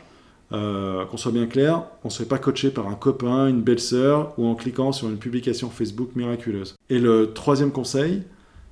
euh, 0.51 1.06
qu'on 1.06 1.18
soit 1.18 1.32
bien 1.32 1.46
clair, 1.46 1.84
on 2.03 2.08
ne 2.08 2.12
serait 2.12 2.27
pas 2.27 2.39
coaché 2.39 2.72
par 2.72 2.88
un 2.88 2.96
copain, 2.96 3.48
une 3.48 3.62
belle-sœur 3.62 4.34
ou 4.38 4.48
en 4.48 4.56
cliquant 4.56 4.91
sur 4.91 5.08
une 5.08 5.18
publication 5.18 5.70
Facebook 5.70 6.15
miraculeuse. 6.15 6.75
Et 6.89 7.00
le 7.00 7.34
troisième 7.34 7.72
conseil, 7.72 8.24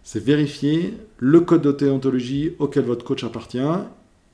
c'est 0.03 0.23
vérifier 0.23 0.95
le 1.17 1.41
code 1.41 1.61
de 1.61 1.71
déontologie 1.71 2.53
auquel 2.59 2.85
votre 2.85 3.05
coach 3.05 3.23
appartient 3.23 3.59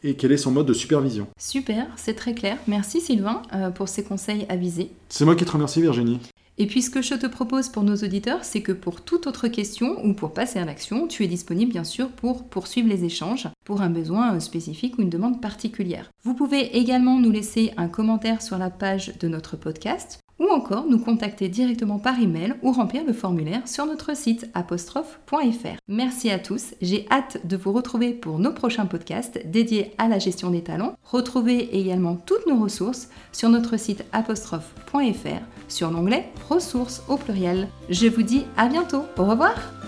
et 0.03 0.15
quel 0.15 0.31
est 0.31 0.37
son 0.37 0.51
mode 0.51 0.67
de 0.67 0.73
supervision. 0.73 1.27
Super, 1.39 1.87
c'est 1.95 2.13
très 2.13 2.33
clair. 2.33 2.57
Merci 2.67 3.01
Sylvain 3.01 3.41
euh, 3.53 3.69
pour 3.69 3.87
ces 3.87 4.03
conseils 4.03 4.45
avisés. 4.49 4.91
C'est 5.09 5.25
moi 5.25 5.35
qui 5.35 5.45
te 5.45 5.51
remercie 5.51 5.81
Virginie. 5.81 6.19
Et 6.57 6.67
puis 6.67 6.83
ce 6.83 6.91
que 6.91 7.01
je 7.01 7.15
te 7.15 7.25
propose 7.25 7.69
pour 7.69 7.83
nos 7.83 7.95
auditeurs, 7.95 8.43
c'est 8.43 8.61
que 8.61 8.71
pour 8.71 9.01
toute 9.01 9.25
autre 9.25 9.47
question 9.47 10.05
ou 10.05 10.13
pour 10.13 10.33
passer 10.33 10.59
à 10.59 10.65
l'action, 10.65 11.07
tu 11.07 11.23
es 11.23 11.27
disponible 11.27 11.71
bien 11.71 11.83
sûr 11.83 12.09
pour 12.09 12.47
poursuivre 12.47 12.87
les 12.87 13.05
échanges 13.05 13.47
pour 13.65 13.81
un 13.81 13.89
besoin 13.89 14.39
spécifique 14.39 14.97
ou 14.97 15.01
une 15.01 15.09
demande 15.09 15.41
particulière. 15.41 16.11
Vous 16.23 16.35
pouvez 16.35 16.77
également 16.77 17.19
nous 17.19 17.31
laisser 17.31 17.73
un 17.77 17.87
commentaire 17.87 18.41
sur 18.41 18.59
la 18.59 18.69
page 18.69 19.17
de 19.19 19.27
notre 19.27 19.57
podcast 19.57 20.19
ou 20.43 20.51
encore 20.51 20.85
nous 20.87 20.99
contacter 20.99 21.47
directement 21.49 21.99
par 21.99 22.19
email 22.19 22.55
ou 22.61 22.71
remplir 22.71 23.03
le 23.05 23.13
formulaire 23.13 23.61
sur 23.65 23.85
notre 23.85 24.15
site 24.15 24.49
apostrophe.fr. 24.53 25.77
Merci 25.87 26.29
à 26.29 26.39
tous, 26.39 26.73
j'ai 26.81 27.07
hâte 27.09 27.45
de 27.47 27.57
vous 27.57 27.71
retrouver 27.71 28.13
pour 28.13 28.39
nos 28.39 28.51
prochains 28.51 28.85
podcasts 28.85 29.39
dédiés 29.45 29.93
à 29.97 30.07
la 30.07 30.19
gestion 30.19 30.49
des 30.49 30.61
talents. 30.61 30.95
Retrouvez 31.03 31.79
également 31.79 32.15
toutes 32.15 32.47
nos 32.47 32.61
ressources 32.61 33.09
sur 33.31 33.49
notre 33.49 33.77
site 33.77 34.03
apostrophe.fr 34.11 35.43
sur 35.67 35.91
l'onglet 35.91 36.29
ressources 36.49 37.03
au 37.07 37.17
pluriel. 37.17 37.67
Je 37.89 38.07
vous 38.07 38.23
dis 38.23 38.43
à 38.57 38.67
bientôt, 38.67 39.03
au 39.17 39.23
revoir 39.23 39.82